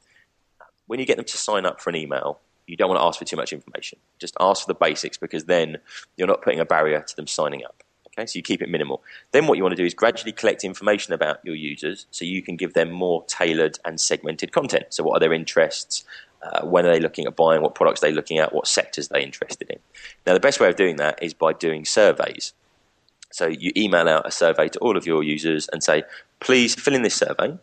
when 0.87 0.99
you 0.99 1.05
get 1.05 1.17
them 1.17 1.25
to 1.25 1.37
sign 1.37 1.65
up 1.65 1.81
for 1.81 1.89
an 1.89 1.95
email, 1.97 2.39
you 2.67 2.77
don't 2.77 2.87
want 2.87 3.01
to 3.01 3.03
ask 3.03 3.19
for 3.19 3.25
too 3.25 3.35
much 3.35 3.51
information. 3.51 3.99
Just 4.19 4.37
ask 4.39 4.61
for 4.65 4.67
the 4.71 4.77
basics 4.79 5.17
because 5.17 5.45
then 5.45 5.77
you're 6.15 6.27
not 6.27 6.41
putting 6.41 6.59
a 6.59 6.65
barrier 6.65 7.01
to 7.01 7.15
them 7.15 7.27
signing 7.27 7.65
up. 7.65 7.83
Okay, 8.19 8.25
so 8.25 8.35
you 8.35 8.43
keep 8.43 8.61
it 8.61 8.69
minimal. 8.69 9.01
Then 9.31 9.47
what 9.47 9.57
you 9.57 9.63
want 9.63 9.71
to 9.71 9.81
do 9.81 9.85
is 9.85 9.93
gradually 9.93 10.33
collect 10.33 10.65
information 10.65 11.13
about 11.13 11.39
your 11.45 11.55
users 11.55 12.05
so 12.11 12.25
you 12.25 12.41
can 12.41 12.57
give 12.57 12.73
them 12.73 12.91
more 12.91 13.23
tailored 13.27 13.79
and 13.85 13.99
segmented 13.99 14.51
content. 14.51 14.87
So 14.89 15.03
what 15.03 15.15
are 15.15 15.19
their 15.21 15.31
interests? 15.31 16.03
Uh, 16.43 16.65
when 16.65 16.85
are 16.85 16.91
they 16.91 16.99
looking 16.99 17.25
at 17.27 17.37
buying? 17.37 17.61
What 17.61 17.75
products 17.75 18.03
are 18.03 18.07
they 18.07 18.13
looking 18.13 18.37
at? 18.37 18.53
What 18.53 18.67
sectors 18.67 19.09
are 19.09 19.13
they 19.13 19.23
interested 19.23 19.69
in? 19.69 19.79
Now, 20.27 20.33
the 20.33 20.41
best 20.41 20.59
way 20.59 20.67
of 20.67 20.75
doing 20.75 20.97
that 20.97 21.21
is 21.23 21.33
by 21.33 21.53
doing 21.53 21.85
surveys. 21.85 22.51
So 23.31 23.47
you 23.47 23.71
email 23.77 24.09
out 24.09 24.27
a 24.27 24.31
survey 24.31 24.67
to 24.67 24.79
all 24.79 24.97
of 24.97 25.05
your 25.05 25.23
users 25.23 25.69
and 25.69 25.81
say, 25.81 26.03
please 26.41 26.75
fill 26.75 26.95
in 26.95 27.03
this 27.03 27.15
survey. 27.15 27.57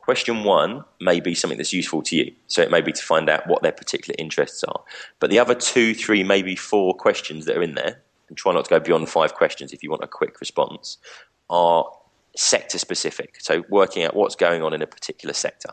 Question 0.00 0.42
one 0.42 0.84
may 1.00 1.20
be 1.20 1.36
something 1.36 1.58
that's 1.58 1.72
useful 1.72 2.02
to 2.02 2.16
you. 2.16 2.32
So 2.48 2.62
it 2.62 2.70
may 2.70 2.80
be 2.80 2.92
to 2.92 3.02
find 3.02 3.28
out 3.28 3.46
what 3.46 3.62
their 3.62 3.70
particular 3.70 4.16
interests 4.18 4.64
are. 4.64 4.80
But 5.20 5.30
the 5.30 5.38
other 5.38 5.54
two, 5.54 5.94
three, 5.94 6.24
maybe 6.24 6.56
four 6.56 6.94
questions 6.94 7.44
that 7.44 7.56
are 7.56 7.62
in 7.62 7.74
there, 7.74 8.00
and 8.30 8.38
try 8.38 8.54
not 8.54 8.64
to 8.64 8.70
go 8.70 8.80
beyond 8.80 9.10
five 9.10 9.34
questions 9.34 9.72
if 9.72 9.82
you 9.82 9.90
want 9.90 10.02
a 10.02 10.08
quick 10.08 10.40
response, 10.40 10.96
are 11.50 11.84
sector 12.34 12.78
specific. 12.78 13.36
So 13.40 13.64
working 13.68 14.04
out 14.04 14.16
what's 14.16 14.36
going 14.36 14.62
on 14.62 14.72
in 14.72 14.80
a 14.80 14.86
particular 14.86 15.34
sector. 15.34 15.70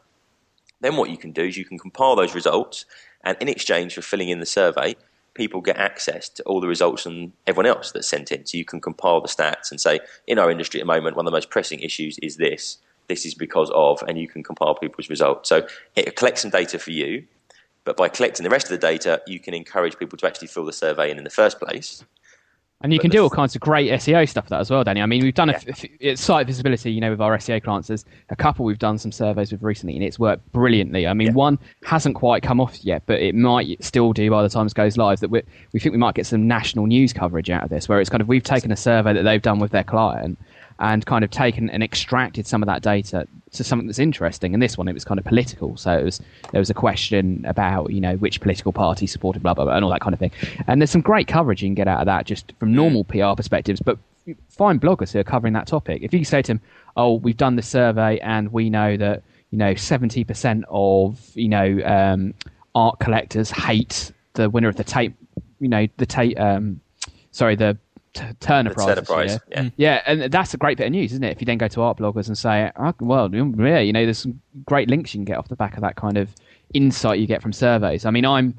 Then 0.81 0.97
what 0.97 1.09
you 1.09 1.17
can 1.17 1.31
do 1.31 1.43
is 1.43 1.55
you 1.55 1.65
can 1.65 1.79
compile 1.79 2.15
those 2.15 2.35
results, 2.35 2.85
and 3.23 3.37
in 3.39 3.47
exchange 3.47 3.95
for 3.95 4.01
filling 4.01 4.29
in 4.29 4.39
the 4.39 4.45
survey, 4.45 4.95
people 5.33 5.61
get 5.61 5.77
access 5.77 6.29
to 6.29 6.43
all 6.43 6.59
the 6.59 6.67
results 6.67 7.03
from 7.03 7.31
everyone 7.45 7.67
else 7.67 7.91
that's 7.91 8.07
sent 8.07 8.31
in. 8.31 8.45
So 8.45 8.57
you 8.57 8.65
can 8.65 8.81
compile 8.81 9.21
the 9.21 9.27
stats 9.27 9.69
and 9.71 9.79
say, 9.79 9.99
in 10.25 10.39
our 10.39 10.49
industry 10.49 10.79
at 10.79 10.83
the 10.83 10.93
moment, 10.93 11.15
one 11.15 11.25
of 11.25 11.31
the 11.31 11.35
most 11.35 11.51
pressing 11.51 11.79
issues 11.79 12.17
is 12.19 12.37
this. 12.37 12.79
This 13.07 13.25
is 13.25 13.35
because 13.35 13.71
of, 13.73 14.03
and 14.07 14.17
you 14.19 14.27
can 14.27 14.43
compile 14.43 14.75
people's 14.75 15.09
results. 15.09 15.47
So 15.47 15.67
it 15.95 16.15
collects 16.15 16.41
some 16.41 16.51
data 16.51 16.79
for 16.79 16.91
you, 16.91 17.25
but 17.83 17.95
by 17.95 18.09
collecting 18.09 18.43
the 18.43 18.49
rest 18.49 18.65
of 18.65 18.71
the 18.71 18.77
data, 18.77 19.21
you 19.27 19.39
can 19.39 19.53
encourage 19.53 19.97
people 19.97 20.17
to 20.17 20.27
actually 20.27 20.49
fill 20.49 20.65
the 20.65 20.73
survey 20.73 21.09
in 21.09 21.17
in 21.17 21.23
the 21.23 21.29
first 21.29 21.59
place. 21.59 22.03
And 22.81 22.93
you 22.93 22.99
But 22.99 23.03
can 23.03 23.11
do 23.11 23.23
all 23.23 23.29
kinds 23.31 23.55
of 23.55 23.61
great 23.61 23.89
SEO 23.91 24.29
stuff 24.29 24.43
with 24.45 24.49
that 24.51 24.59
as 24.59 24.69
well, 24.69 24.83
Danny. 24.83 25.01
I 25.01 25.07
mean, 25.07 25.23
we've 25.23 25.33
done 25.33 25.49
a 25.49 25.53
Yeah. 25.53 25.59
f- 25.69 25.85
f- 25.99 26.17
site 26.19 26.45
visibility, 26.45 26.91
you 26.91 27.01
know, 27.01 27.09
with 27.09 27.19
our 27.19 27.33
SEO 27.35 27.59
clients. 27.59 27.87
There's 27.87 28.05
a 28.29 28.35
couple 28.35 28.65
we've 28.65 28.77
done 28.77 28.99
some 28.99 29.11
surveys 29.11 29.51
with 29.51 29.63
recently, 29.63 29.95
and 29.95 30.03
it's 30.03 30.19
worked 30.19 30.51
brilliantly. 30.51 31.07
I 31.07 31.13
mean, 31.15 31.29
Yeah. 31.29 31.33
one 31.33 31.57
hasn't 31.85 32.13
quite 32.13 32.43
come 32.43 32.61
off 32.61 32.77
yet, 32.85 33.01
but 33.07 33.19
it 33.19 33.33
might 33.33 33.83
still 33.83 34.13
do 34.13 34.29
by 34.29 34.43
the 34.43 34.49
time 34.49 34.67
it 34.67 34.75
goes 34.75 34.95
live. 34.95 35.21
That 35.21 35.31
we 35.31 35.41
we 35.73 35.79
think 35.79 35.93
we 35.93 35.97
might 35.97 36.13
get 36.13 36.27
some 36.27 36.47
national 36.47 36.85
news 36.85 37.13
coverage 37.13 37.49
out 37.49 37.63
of 37.63 37.69
this, 37.69 37.89
where 37.89 37.99
it's 37.99 38.11
kind 38.11 38.21
of 38.21 38.27
we've 38.27 38.43
taken 38.43 38.71
a 38.71 38.77
survey 38.77 39.11
that 39.13 39.23
they've 39.23 39.41
done 39.41 39.57
with 39.57 39.71
their 39.71 39.83
client 39.83 40.37
and 40.79 41.05
kind 41.05 41.23
of 41.23 41.31
taken 41.31 41.69
and 41.69 41.83
extracted 41.83 42.45
some 42.45 42.61
of 42.61 42.67
that 42.67 42.81
data 42.81 43.27
to 43.51 43.63
something 43.63 43.87
that's 43.87 43.99
interesting. 43.99 44.53
And 44.53 44.61
this 44.61 44.77
one, 44.77 44.87
it 44.87 44.93
was 44.93 45.03
kind 45.03 45.19
of 45.19 45.25
political. 45.25 45.75
So 45.77 45.97
it 45.97 46.03
was 46.03 46.21
there 46.51 46.59
was 46.59 46.69
a 46.69 46.73
question 46.73 47.43
about 47.47 47.91
you 47.91 48.01
know 48.01 48.15
which 48.17 48.41
political 48.41 48.71
party 48.71 49.07
supported 49.07 49.41
blah 49.41 49.53
blah 49.53 49.65
blah 49.65 49.75
and 49.75 49.83
all 49.83 49.91
that 49.91 50.01
kind 50.01 50.13
of 50.13 50.19
thing. 50.19 50.31
And 50.67 50.81
there's 50.81 50.91
some 50.91 51.01
great 51.01 51.27
coverage 51.27 51.61
you 51.61 51.67
can 51.67 51.75
get 51.75 51.87
out 51.87 51.99
of 51.99 52.05
that 52.05 52.25
just 52.25 52.53
from 52.59 52.73
normal 52.73 53.03
PR 53.03 53.33
perspectives, 53.35 53.81
but 53.81 53.97
find 54.49 54.81
bloggers 54.81 55.13
who 55.13 55.19
are 55.19 55.23
covering 55.23 55.53
that 55.53 55.67
topic. 55.67 56.01
If 56.03 56.13
you 56.13 56.23
say 56.23 56.41
to 56.41 56.47
them, 56.49 56.61
"Oh, 56.95 57.13
we've 57.15 57.37
done 57.37 57.55
this 57.55 57.67
survey 57.67 58.19
and 58.19 58.51
we 58.51 58.69
know 58.69 58.97
that 58.97 59.23
you 59.51 59.57
know 59.57 59.73
70% 59.73 60.63
of 60.69 61.19
you 61.33 61.49
know 61.49 61.79
um, 61.85 62.33
art 62.75 62.99
collectors 62.99 63.49
hate 63.49 64.11
the 64.33 64.49
winner 64.49 64.67
of 64.67 64.75
the 64.75 64.83
Tate, 64.83 65.13
you 65.59 65.67
know 65.67 65.87
the 65.97 66.05
Tate, 66.05 66.37
um, 66.39 66.79
sorry 67.31 67.55
the 67.55 67.77
T- 68.19 68.33
Turner 68.39 68.69
The 68.69 68.75
Prize. 68.75 68.87
Turner. 68.87 69.01
Prize, 69.01 69.39
yeah. 69.49 69.61
Mm. 69.63 69.71
Yeah, 69.77 70.01
and 70.05 70.31
that's 70.31 70.53
a 70.53 70.57
great 70.57 70.77
bit 70.77 70.85
of 70.87 70.91
news, 70.91 71.11
isn't 71.13 71.23
it? 71.23 71.31
If 71.31 71.41
you 71.41 71.45
then 71.45 71.57
go 71.57 71.67
to 71.67 71.81
art 71.81 71.97
bloggers 71.97 72.27
and 72.27 72.37
say, 72.37 72.71
oh, 72.77 72.93
well, 72.99 73.29
yeah, 73.33 73.79
you 73.79 73.93
know, 73.93 74.03
there's 74.05 74.17
some 74.19 74.39
great 74.65 74.89
links 74.89 75.13
you 75.13 75.19
can 75.19 75.25
get 75.25 75.37
off 75.37 75.47
the 75.47 75.55
back 75.55 75.75
of 75.75 75.81
that 75.81 75.95
kind 75.95 76.17
of 76.17 76.29
insight 76.73 77.19
you 77.19 77.27
get 77.27 77.41
from 77.41 77.53
surveys. 77.53 78.05
I 78.05 78.11
mean, 78.11 78.25
I'm 78.25 78.55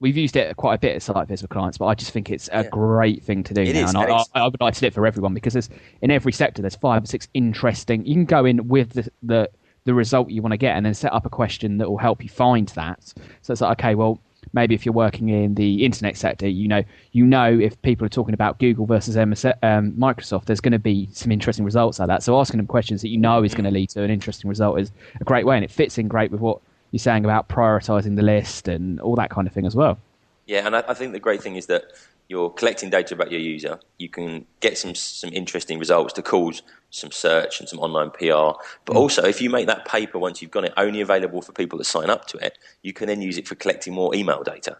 we've 0.00 0.16
used 0.16 0.36
it 0.36 0.54
quite 0.56 0.74
a 0.74 0.78
bit 0.78 0.94
at 0.96 1.00
SiteViz 1.02 1.40
with 1.40 1.50
clients, 1.50 1.78
but 1.78 1.86
I 1.86 1.94
just 1.94 2.10
think 2.10 2.28
it's 2.30 2.48
a 2.52 2.62
Yeah. 2.64 2.68
great 2.70 3.22
thing 3.22 3.42
to 3.44 3.54
do 3.54 3.62
It 3.62 3.72
now, 3.74 3.84
is, 3.84 3.90
and 3.90 3.98
I, 3.98 4.02
it's- 4.04 4.28
I, 4.34 4.40
I 4.40 4.44
would 4.44 4.60
like 4.60 4.74
to 4.74 4.80
do 4.80 4.86
it 4.88 4.92
for 4.92 5.06
everyone 5.06 5.32
because 5.34 5.54
there's 5.54 5.70
in 6.02 6.10
every 6.10 6.32
sector 6.32 6.60
there's 6.62 6.76
five 6.76 7.02
or 7.02 7.06
six 7.06 7.26
interesting. 7.32 8.04
You 8.04 8.14
can 8.14 8.24
go 8.26 8.44
in 8.44 8.68
with 8.68 8.90
the 8.90 9.10
the, 9.22 9.50
the 9.84 9.94
result 9.94 10.30
you 10.30 10.42
want 10.42 10.52
to 10.52 10.58
get, 10.58 10.76
and 10.76 10.84
then 10.84 10.94
set 10.94 11.12
up 11.12 11.24
a 11.26 11.30
question 11.30 11.78
that 11.78 11.88
will 11.88 11.98
help 11.98 12.22
you 12.22 12.28
find 12.28 12.68
that. 12.70 13.02
So 13.42 13.52
it's 13.52 13.60
like, 13.60 13.78
okay, 13.80 13.94
well, 13.94 14.20
maybe 14.52 14.74
if 14.74 14.84
you're 14.84 14.92
working 14.92 15.28
in 15.28 15.54
the 15.54 15.84
internet 15.84 16.16
sector, 16.16 16.48
you 16.48 16.68
know, 16.68 16.82
you 17.12 17.24
know 17.24 17.58
if 17.58 17.80
people 17.82 18.04
are 18.06 18.10
talking 18.10 18.34
about 18.34 18.58
Google 18.58 18.86
versus 18.86 19.16
MS, 19.16 19.44
um, 19.62 19.92
Microsoft, 19.92 20.46
there's 20.46 20.60
going 20.60 20.72
to 20.72 20.78
be 20.78 21.08
some 21.12 21.32
interesting 21.32 21.64
results 21.64 21.98
like 21.98 22.08
that. 22.08 22.22
So 22.22 22.38
asking 22.38 22.58
them 22.58 22.66
questions 22.66 23.02
that 23.02 23.08
you 23.08 23.18
know 23.18 23.42
is 23.42 23.54
going 23.54 23.64
to 23.64 23.70
lead 23.70 23.90
to 23.90 24.02
an 24.02 24.10
interesting 24.10 24.48
result 24.48 24.80
is 24.80 24.92
a 25.20 25.24
great 25.24 25.46
way, 25.46 25.56
and 25.56 25.64
it 25.64 25.70
fits 25.70 25.98
in 25.98 26.08
great 26.08 26.30
with 26.30 26.40
what 26.40 26.60
you're 26.90 26.98
saying 26.98 27.24
about 27.24 27.48
prioritizing 27.48 28.16
the 28.16 28.22
list 28.22 28.68
and 28.68 29.00
all 29.00 29.16
that 29.16 29.30
kind 29.30 29.46
of 29.46 29.52
thing 29.52 29.66
as 29.66 29.74
well. 29.74 29.98
Yeah, 30.46 30.66
and 30.66 30.76
I, 30.76 30.84
I 30.88 30.94
think 30.94 31.12
the 31.12 31.20
great 31.20 31.42
thing 31.42 31.56
is 31.56 31.66
that 31.66 31.84
you're 32.28 32.50
collecting 32.50 32.90
data 32.90 33.14
about 33.14 33.30
your 33.30 33.40
user. 33.40 33.78
You 33.98 34.08
can 34.08 34.46
get 34.60 34.78
some 34.78 34.94
some 34.94 35.30
interesting 35.32 35.78
results 35.78 36.12
to 36.14 36.22
cause 36.22 36.62
some 36.90 37.10
search 37.10 37.60
and 37.60 37.68
some 37.68 37.78
online 37.80 38.10
PR. 38.10 38.58
But 38.84 38.96
also, 38.96 39.24
if 39.24 39.40
you 39.40 39.50
make 39.50 39.66
that 39.66 39.84
paper 39.84 40.18
once 40.18 40.40
you've 40.40 40.50
got 40.50 40.64
it 40.64 40.72
only 40.76 41.00
available 41.00 41.42
for 41.42 41.52
people 41.52 41.78
that 41.78 41.84
sign 41.84 42.10
up 42.10 42.26
to 42.28 42.38
it, 42.38 42.58
you 42.82 42.92
can 42.92 43.08
then 43.08 43.20
use 43.20 43.36
it 43.36 43.46
for 43.46 43.54
collecting 43.54 43.92
more 43.92 44.14
email 44.14 44.42
data. 44.42 44.78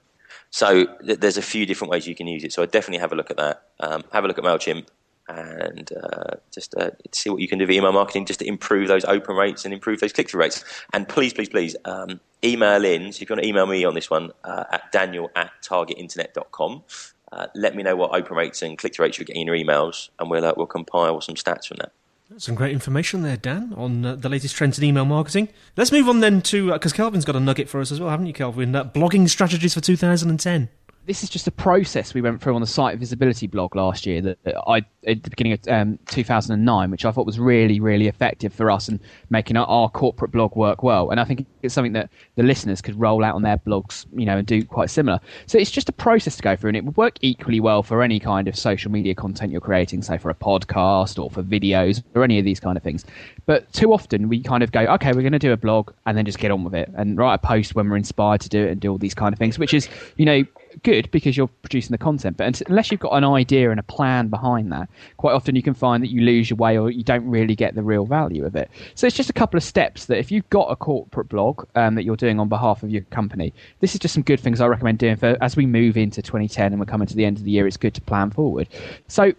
So 0.50 0.86
th- 1.04 1.18
there's 1.18 1.36
a 1.36 1.42
few 1.42 1.66
different 1.66 1.90
ways 1.90 2.06
you 2.06 2.14
can 2.14 2.28
use 2.28 2.44
it. 2.44 2.52
So 2.52 2.62
I 2.62 2.66
definitely 2.66 2.98
have 2.98 3.12
a 3.12 3.16
look 3.16 3.30
at 3.30 3.36
that. 3.36 3.62
Um, 3.80 4.04
have 4.12 4.24
a 4.24 4.28
look 4.28 4.38
at 4.38 4.44
Mailchimp 4.44 4.86
and 5.28 5.90
uh, 5.92 6.36
just 6.52 6.74
uh, 6.76 6.90
see 7.12 7.30
what 7.30 7.40
you 7.40 7.48
can 7.48 7.58
do 7.58 7.64
with 7.64 7.70
email 7.70 7.92
marketing 7.92 8.26
just 8.26 8.40
to 8.40 8.46
improve 8.46 8.88
those 8.88 9.04
open 9.04 9.36
rates 9.36 9.64
and 9.64 9.72
improve 9.72 10.00
those 10.00 10.12
click 10.12 10.30
through 10.30 10.40
rates. 10.40 10.64
And 10.92 11.08
please, 11.08 11.32
please, 11.32 11.48
please 11.48 11.76
um, 11.84 12.20
email 12.44 12.84
in. 12.84 13.12
So 13.12 13.22
if 13.22 13.30
you 13.30 13.34
want 13.34 13.42
to 13.42 13.48
email 13.48 13.66
me 13.66 13.84
on 13.84 13.94
this 13.94 14.10
one 14.10 14.32
uh, 14.44 14.64
at 14.70 14.92
daniel 14.92 15.30
at 15.34 15.50
targetinternet.com, 15.62 16.82
uh, 17.32 17.46
let 17.54 17.74
me 17.74 17.82
know 17.82 17.96
what 17.96 18.14
open 18.14 18.36
rates 18.36 18.62
and 18.62 18.78
click 18.78 18.94
through 18.94 19.04
rates 19.06 19.18
you're 19.18 19.24
getting 19.24 19.42
in 19.42 19.46
your 19.46 19.56
emails, 19.56 20.08
and 20.18 20.30
we'll, 20.30 20.44
uh, 20.44 20.54
we'll 20.56 20.66
compile 20.66 21.20
some 21.20 21.34
stats 21.34 21.66
from 21.66 21.78
that. 21.78 21.92
Some 22.38 22.54
great 22.54 22.72
information 22.72 23.22
there, 23.22 23.36
Dan, 23.36 23.74
on 23.76 24.04
uh, 24.04 24.16
the 24.16 24.28
latest 24.28 24.56
trends 24.56 24.78
in 24.78 24.84
email 24.84 25.04
marketing. 25.04 25.48
Let's 25.76 25.92
move 25.92 26.08
on 26.08 26.20
then 26.20 26.40
to, 26.42 26.72
because 26.72 26.92
Kelvin's 26.92 27.24
got 27.24 27.36
a 27.36 27.40
nugget 27.40 27.68
for 27.68 27.80
us 27.80 27.92
as 27.92 28.00
well, 28.00 28.10
haven't 28.10 28.26
you, 28.26 28.32
Kelvin? 28.32 28.72
blogging 28.72 29.28
strategies 29.28 29.74
for 29.74 29.80
2010 29.80 30.68
this 31.06 31.22
is 31.22 31.28
just 31.28 31.46
a 31.46 31.50
process 31.50 32.14
we 32.14 32.22
went 32.22 32.40
through 32.40 32.54
on 32.54 32.60
the 32.60 32.66
site 32.66 32.98
visibility 32.98 33.46
blog 33.46 33.76
last 33.76 34.06
year 34.06 34.20
that 34.22 34.38
I 34.66 34.82
at 35.06 35.22
the 35.22 35.30
beginning 35.30 35.52
of 35.52 35.68
um, 35.68 35.98
2009, 36.06 36.90
which 36.90 37.04
I 37.04 37.10
thought 37.10 37.26
was 37.26 37.38
really 37.38 37.78
really 37.78 38.08
effective 38.08 38.52
for 38.52 38.70
us 38.70 38.88
and 38.88 38.98
making 39.28 39.56
our, 39.56 39.66
our, 39.66 39.90
corporate 39.90 40.30
blog 40.30 40.56
work 40.56 40.82
well. 40.82 41.10
And 41.10 41.20
I 41.20 41.24
think 41.24 41.46
it's 41.62 41.74
something 41.74 41.92
that 41.92 42.10
the 42.36 42.42
listeners 42.42 42.80
could 42.80 42.98
roll 42.98 43.22
out 43.22 43.34
on 43.34 43.42
their 43.42 43.58
blogs, 43.58 44.06
you 44.14 44.24
know, 44.24 44.38
and 44.38 44.46
do 44.46 44.64
quite 44.64 44.90
similar. 44.90 45.20
So 45.46 45.58
it's 45.58 45.70
just 45.70 45.88
a 45.88 45.92
process 45.92 46.36
to 46.36 46.42
go 46.42 46.56
through, 46.56 46.68
and 46.68 46.76
it 46.76 46.84
would 46.84 46.96
work 46.96 47.18
equally 47.20 47.60
well 47.60 47.82
for 47.82 48.02
any 48.02 48.18
kind 48.18 48.48
of 48.48 48.56
social 48.56 48.90
media 48.90 49.14
content 49.14 49.52
you're 49.52 49.60
creating, 49.60 50.02
say 50.02 50.16
for 50.16 50.30
a 50.30 50.34
podcast 50.34 51.22
or 51.22 51.30
for 51.30 51.42
videos 51.42 52.02
or 52.14 52.24
any 52.24 52.38
of 52.38 52.44
these 52.44 52.60
kind 52.60 52.76
of 52.76 52.82
things. 52.82 53.04
But 53.46 53.70
too 53.72 53.92
often 53.92 54.28
we 54.28 54.42
kind 54.42 54.62
of 54.62 54.72
go, 54.72 54.80
okay, 54.80 55.12
we're 55.12 55.22
going 55.22 55.32
to 55.32 55.38
do 55.38 55.52
a 55.52 55.56
blog 55.56 55.92
and 56.06 56.16
then 56.16 56.24
just 56.24 56.38
get 56.38 56.50
on 56.50 56.64
with 56.64 56.74
it 56.74 56.90
and 56.96 57.18
write 57.18 57.34
a 57.34 57.38
post 57.38 57.74
when 57.74 57.90
we're 57.90 57.96
inspired 57.96 58.40
to 58.40 58.48
do 58.48 58.64
it 58.64 58.70
and 58.70 58.80
do 58.80 58.90
all 58.90 58.98
these 58.98 59.14
kind 59.14 59.34
of 59.34 59.38
things, 59.38 59.58
which 59.58 59.74
is, 59.74 59.88
you 60.16 60.24
know 60.24 60.44
good 60.82 61.10
because 61.10 61.36
you're 61.36 61.48
producing 61.48 61.92
the 61.92 61.98
content. 61.98 62.36
But 62.36 62.60
unless 62.68 62.90
you've 62.90 63.00
got 63.00 63.12
an 63.12 63.24
idea 63.24 63.70
and 63.70 63.80
a 63.80 63.82
plan 63.82 64.28
behind 64.28 64.72
that, 64.72 64.88
quite 65.16 65.32
often 65.32 65.56
you 65.56 65.62
can 65.62 65.74
find 65.74 66.02
that 66.02 66.08
you 66.10 66.22
lose 66.22 66.50
your 66.50 66.56
way 66.56 66.78
or 66.78 66.90
you 66.90 67.02
don't 67.02 67.26
really 67.28 67.54
get 67.54 67.74
the 67.74 67.82
real 67.82 68.06
value 68.06 68.44
of 68.44 68.56
it. 68.56 68.70
So 68.94 69.06
it's 69.06 69.16
just 69.16 69.30
a 69.30 69.34
couple 69.34 69.56
of 69.56 69.64
steps 69.64 70.06
that 70.06 70.18
if 70.18 70.30
you've 70.30 70.48
got 70.50 70.66
a 70.70 70.76
corporate 70.76 71.28
blog 71.28 71.66
um, 71.74 71.94
that 71.94 72.04
you're 72.04 72.16
doing 72.16 72.40
on 72.40 72.48
behalf 72.48 72.82
of 72.82 72.90
your 72.90 73.02
company, 73.02 73.52
this 73.80 73.94
is 73.94 74.00
just 74.00 74.14
some 74.14 74.22
good 74.22 74.40
things 74.40 74.60
I 74.60 74.66
recommend 74.66 74.98
doing 74.98 75.16
for 75.16 75.36
as 75.40 75.56
we 75.56 75.66
move 75.66 75.96
into 75.96 76.22
2010 76.22 76.72
and 76.72 76.80
we're 76.80 76.86
coming 76.86 77.06
to 77.06 77.16
the 77.16 77.24
end 77.24 77.38
of 77.38 77.44
the 77.44 77.50
year. 77.50 77.66
It's 77.66 77.76
good 77.76 77.94
to 77.94 78.00
plan 78.00 78.30
forward. 78.30 78.68
So 79.08 79.32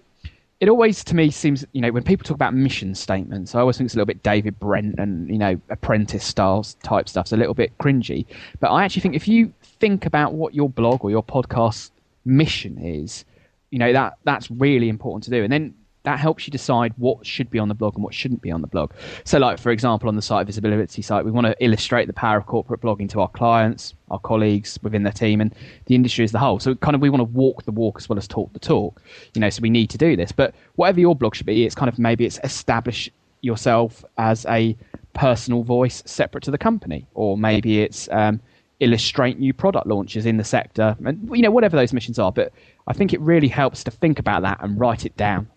it 0.60 0.70
always 0.70 1.04
to 1.04 1.16
me 1.16 1.30
seems 1.30 1.66
you 1.74 1.82
know 1.82 1.92
when 1.92 2.04
people 2.04 2.24
talk 2.24 2.36
about 2.36 2.54
mission 2.54 2.96
statements 2.96 3.56
i 3.56 3.60
always 3.60 3.78
think 3.78 3.88
it's 3.88 3.94
a 3.94 3.98
little 3.98 4.06
bit 4.06 4.24
david 4.24 4.58
brent 4.60 4.96
and 4.98 5.30
you 5.30 5.38
know 5.38 5.60
apprentice 5.70 6.24
styles 6.24 6.76
type 6.84 7.10
stuff. 7.10 7.26
It's 7.26 7.34
a 7.34 7.38
little 7.38 7.54
bit 7.54 7.78
cringy. 7.78 8.26
But 8.60 8.72
i 8.72 8.84
actually 8.84 9.02
think 9.02 9.16
if 9.16 9.28
you 9.28 9.54
think 9.62 10.06
about 10.06 10.34
what 10.34 10.54
your 10.54 10.70
blog 10.70 11.04
or 11.04 11.12
your 11.12 11.24
podcast 11.24 11.92
mission 12.24 12.78
is, 12.78 13.26
you 13.72 13.80
know 13.80 13.94
that 13.94 14.18
that's 14.24 14.50
really 14.50 14.90
important 14.90 15.24
to 15.26 15.30
do, 15.32 15.44
and 15.44 15.52
then 15.52 15.74
that 16.06 16.20
helps 16.20 16.48
you 16.48 16.52
decide 16.52 16.94
what 16.98 17.26
should 17.26 17.50
be 17.50 17.60
on 17.60 17.68
the 17.68 17.74
blog 17.74 17.96
and 17.96 18.04
what 18.04 18.14
shouldn't 18.14 18.42
be 18.42 18.52
on 18.52 18.62
the 18.62 18.68
blog. 18.68 18.92
So, 19.24 19.38
like 19.38 19.60
for 19.60 19.72
example, 19.72 20.08
on 20.08 20.16
the 20.16 20.22
site 20.22 20.46
visibility 20.46 21.02
site, 21.02 21.26
we 21.26 21.32
want 21.32 21.48
to 21.48 21.56
illustrate 21.64 22.06
the 22.06 22.14
power 22.14 22.38
of 22.38 22.46
corporate 22.46 22.82
blogging 22.82 23.10
to 23.10 23.22
our 23.22 23.28
clients, 23.30 23.94
our 24.12 24.20
colleagues 24.20 24.80
within 24.82 25.04
the 25.04 25.12
team, 25.12 25.42
and 25.42 25.54
the 25.86 25.96
industry 25.96 26.24
as 26.24 26.34
a 26.34 26.40
whole. 26.40 26.60
So, 26.60 26.76
kind 26.76 26.96
of 26.96 27.02
we 27.02 27.10
want 27.10 27.22
to 27.22 27.26
walk 27.26 27.64
the 27.64 27.72
walk 27.72 27.98
as 27.98 28.08
well 28.08 28.18
as 28.18 28.28
talk 28.28 28.54
the 28.54 28.60
talk. 28.60 29.02
You 29.34 29.42
know, 29.42 29.50
so 29.50 29.62
we 29.62 29.70
need 29.70 29.90
to 29.90 29.98
do 29.98 30.16
this. 30.16 30.32
But 30.32 30.56
whatever 30.76 31.00
your 31.00 31.16
blog 31.16 31.36
should 31.36 31.46
be, 31.46 31.66
it's 31.66 31.76
kind 31.76 31.90
of 31.90 32.00
maybe 32.00 32.26
it's 32.26 32.40
establish 32.44 33.10
yourself 33.42 34.06
as 34.18 34.46
a 34.48 34.76
personal 35.14 35.64
voice 35.64 36.04
separate 36.06 36.44
to 36.44 36.52
the 36.52 36.58
company, 36.58 37.08
or 37.16 37.38
maybe 37.38 37.82
it's 37.82 38.08
um, 38.12 38.40
illustrate 38.80 39.40
new 39.40 39.54
product 39.54 39.88
launches 39.88 40.26
in 40.26 40.38
the 40.38 40.44
sector, 40.44 40.96
and 41.04 41.30
you 41.36 41.42
know 41.42 41.52
whatever 41.52 41.76
those 41.76 41.94
missions 41.94 42.20
are. 42.20 42.32
But 42.32 42.54
I 42.88 42.94
think 42.94 43.14
it 43.14 43.22
really 43.22 43.48
helps 43.48 43.84
to 43.86 43.92
think 43.92 44.20
about 44.20 44.44
that 44.44 44.60
and 44.62 44.80
write 44.80 45.06
it 45.06 45.18
down. 45.18 45.48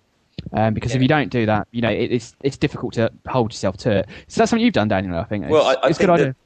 Um, 0.53 0.75
because 0.75 0.93
yeah. 0.93 0.97
if 0.97 1.03
you 1.03 1.09
don't 1.09 1.31
do 1.31 1.47
that, 1.47 1.69
you 1.71 1.83
know 1.83 1.91
it, 1.91 2.13
it's 2.13 2.35
it's 2.43 2.57
difficult 2.57 2.95
to 2.95 3.11
hold 3.27 3.53
yourself 3.53 3.77
to 3.79 3.99
it. 3.99 4.07
So 4.29 4.41
that's 4.41 4.51
something 4.51 4.65
you've 4.65 4.75
done, 4.75 4.89
Daniel. 4.89 5.17
I 5.17 5.25
think. 5.25 5.45
It's, 5.45 5.53
well, 5.53 5.67
I, 5.67 5.75
I 5.75 5.89
it's 5.89 5.99
think 5.99 6.09
good 6.09 6.21
idea. 6.21 6.37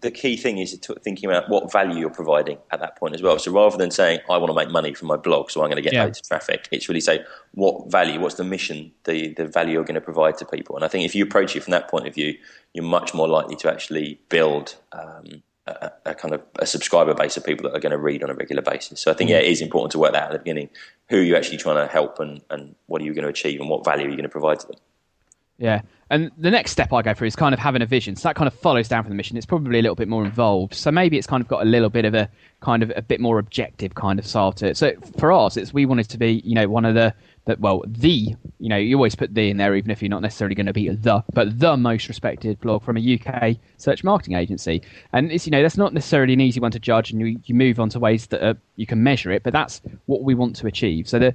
The 0.00 0.10
key 0.10 0.36
thing 0.36 0.58
is 0.58 0.76
thinking 1.02 1.30
about 1.30 1.48
what 1.48 1.70
value 1.70 2.00
you're 2.00 2.10
providing 2.10 2.58
at 2.72 2.80
that 2.80 2.96
point 2.96 3.14
as 3.14 3.22
well. 3.22 3.38
So 3.38 3.52
rather 3.52 3.76
than 3.76 3.92
saying 3.92 4.18
I 4.28 4.38
want 4.38 4.50
to 4.50 4.54
make 4.54 4.68
money 4.68 4.92
from 4.92 5.06
my 5.06 5.16
blog, 5.16 5.52
so 5.52 5.62
I'm 5.62 5.68
going 5.68 5.76
to 5.76 5.82
get 5.82 5.92
yeah. 5.92 6.04
loads 6.04 6.18
of 6.18 6.26
traffic, 6.26 6.66
it's 6.72 6.88
really 6.88 7.00
say 7.00 7.24
what 7.52 7.90
value, 7.92 8.18
what's 8.18 8.34
the 8.34 8.44
mission, 8.44 8.90
the 9.04 9.32
the 9.34 9.46
value 9.46 9.74
you're 9.74 9.84
going 9.84 9.94
to 9.94 10.00
provide 10.00 10.36
to 10.38 10.44
people. 10.44 10.74
And 10.74 10.84
I 10.84 10.88
think 10.88 11.04
if 11.04 11.14
you 11.14 11.22
approach 11.22 11.54
it 11.54 11.62
from 11.62 11.70
that 11.70 11.88
point 11.88 12.08
of 12.08 12.14
view, 12.14 12.36
you're 12.72 12.84
much 12.84 13.14
more 13.14 13.28
likely 13.28 13.54
to 13.56 13.70
actually 13.70 14.18
build. 14.28 14.74
Um, 14.92 15.42
a, 15.66 16.14
kind 16.14 16.34
of 16.34 16.42
a 16.58 16.66
subscriber 16.66 17.14
base 17.14 17.36
of 17.36 17.44
people 17.44 17.68
that 17.68 17.76
are 17.76 17.80
going 17.80 17.92
to 17.92 17.98
read 17.98 18.22
on 18.22 18.30
a 18.30 18.34
regular 18.34 18.62
basis. 18.62 19.00
So 19.00 19.10
I 19.10 19.14
think 19.14 19.30
yeah, 19.30 19.38
it 19.38 19.46
is 19.46 19.60
important 19.60 19.92
to 19.92 19.98
work 19.98 20.12
that 20.12 20.22
out 20.24 20.30
at 20.30 20.32
the 20.32 20.38
beginning. 20.38 20.68
Who 21.08 21.18
are 21.18 21.22
you 21.22 21.36
actually 21.36 21.58
trying 21.58 21.76
to 21.76 21.90
help, 21.90 22.18
and, 22.18 22.42
and 22.50 22.74
what 22.86 23.00
are 23.00 23.04
you 23.04 23.14
going 23.14 23.24
to 23.24 23.30
achieve, 23.30 23.60
and 23.60 23.68
what 23.68 23.84
value 23.84 24.06
are 24.06 24.10
you 24.10 24.16
going 24.16 24.24
to 24.24 24.28
provide 24.28 24.60
to 24.60 24.66
them? 24.66 24.76
Yeah, 25.56 25.82
and 26.10 26.30
the 26.36 26.50
next 26.50 26.72
step 26.72 26.92
I 26.92 27.00
go 27.02 27.14
through 27.14 27.28
is 27.28 27.36
kind 27.36 27.54
of 27.54 27.60
having 27.60 27.80
a 27.80 27.86
vision. 27.86 28.16
So 28.16 28.28
that 28.28 28.36
kind 28.36 28.48
of 28.48 28.54
follows 28.54 28.88
down 28.88 29.04
from 29.04 29.10
the 29.10 29.16
mission. 29.16 29.36
It's 29.36 29.46
probably 29.46 29.78
a 29.78 29.82
little 29.82 29.94
bit 29.94 30.08
more 30.08 30.24
involved. 30.24 30.74
So 30.74 30.90
maybe 30.90 31.16
it's 31.16 31.26
kind 31.26 31.40
of 31.40 31.48
got 31.48 31.62
a 31.62 31.64
little 31.64 31.90
bit 31.90 32.04
of 32.04 32.14
a 32.14 32.28
kind 32.60 32.82
of 32.82 32.92
a 32.96 33.02
bit 33.02 33.20
more 33.20 33.38
objective 33.38 33.94
kind 33.94 34.18
of 34.18 34.26
style 34.26 34.52
to 34.52 34.68
it. 34.68 34.76
So 34.76 34.92
for 35.18 35.32
us, 35.32 35.56
it's 35.56 35.72
we 35.72 35.86
wanted 35.86 36.08
to 36.10 36.18
be, 36.18 36.42
you 36.44 36.54
know, 36.54 36.68
one 36.68 36.84
of 36.84 36.94
the 36.94 37.14
that 37.46 37.60
well 37.60 37.84
the 37.86 38.34
you 38.58 38.68
know 38.68 38.76
you 38.76 38.96
always 38.96 39.14
put 39.14 39.34
the 39.34 39.50
in 39.50 39.56
there 39.56 39.74
even 39.74 39.90
if 39.90 40.00
you're 40.00 40.08
not 40.08 40.22
necessarily 40.22 40.54
going 40.54 40.66
to 40.66 40.72
be 40.72 40.88
the 40.88 41.22
but 41.32 41.58
the 41.58 41.76
most 41.76 42.08
respected 42.08 42.58
blog 42.60 42.82
from 42.82 42.96
a 42.96 43.20
UK 43.20 43.56
search 43.76 44.02
marketing 44.02 44.34
agency. 44.36 44.82
And 45.12 45.30
it's 45.30 45.46
you 45.46 45.50
know 45.50 45.62
that's 45.62 45.76
not 45.76 45.92
necessarily 45.92 46.32
an 46.32 46.40
easy 46.40 46.60
one 46.60 46.70
to 46.70 46.78
judge 46.78 47.10
and 47.10 47.20
you, 47.20 47.40
you 47.44 47.54
move 47.54 47.78
on 47.78 47.88
to 47.90 47.98
ways 47.98 48.26
that 48.28 48.42
are, 48.42 48.56
you 48.76 48.86
can 48.86 49.02
measure 49.02 49.30
it 49.30 49.42
but 49.42 49.52
that's 49.52 49.82
what 50.06 50.22
we 50.22 50.34
want 50.34 50.56
to 50.56 50.66
achieve. 50.66 51.08
So 51.08 51.18
the 51.18 51.34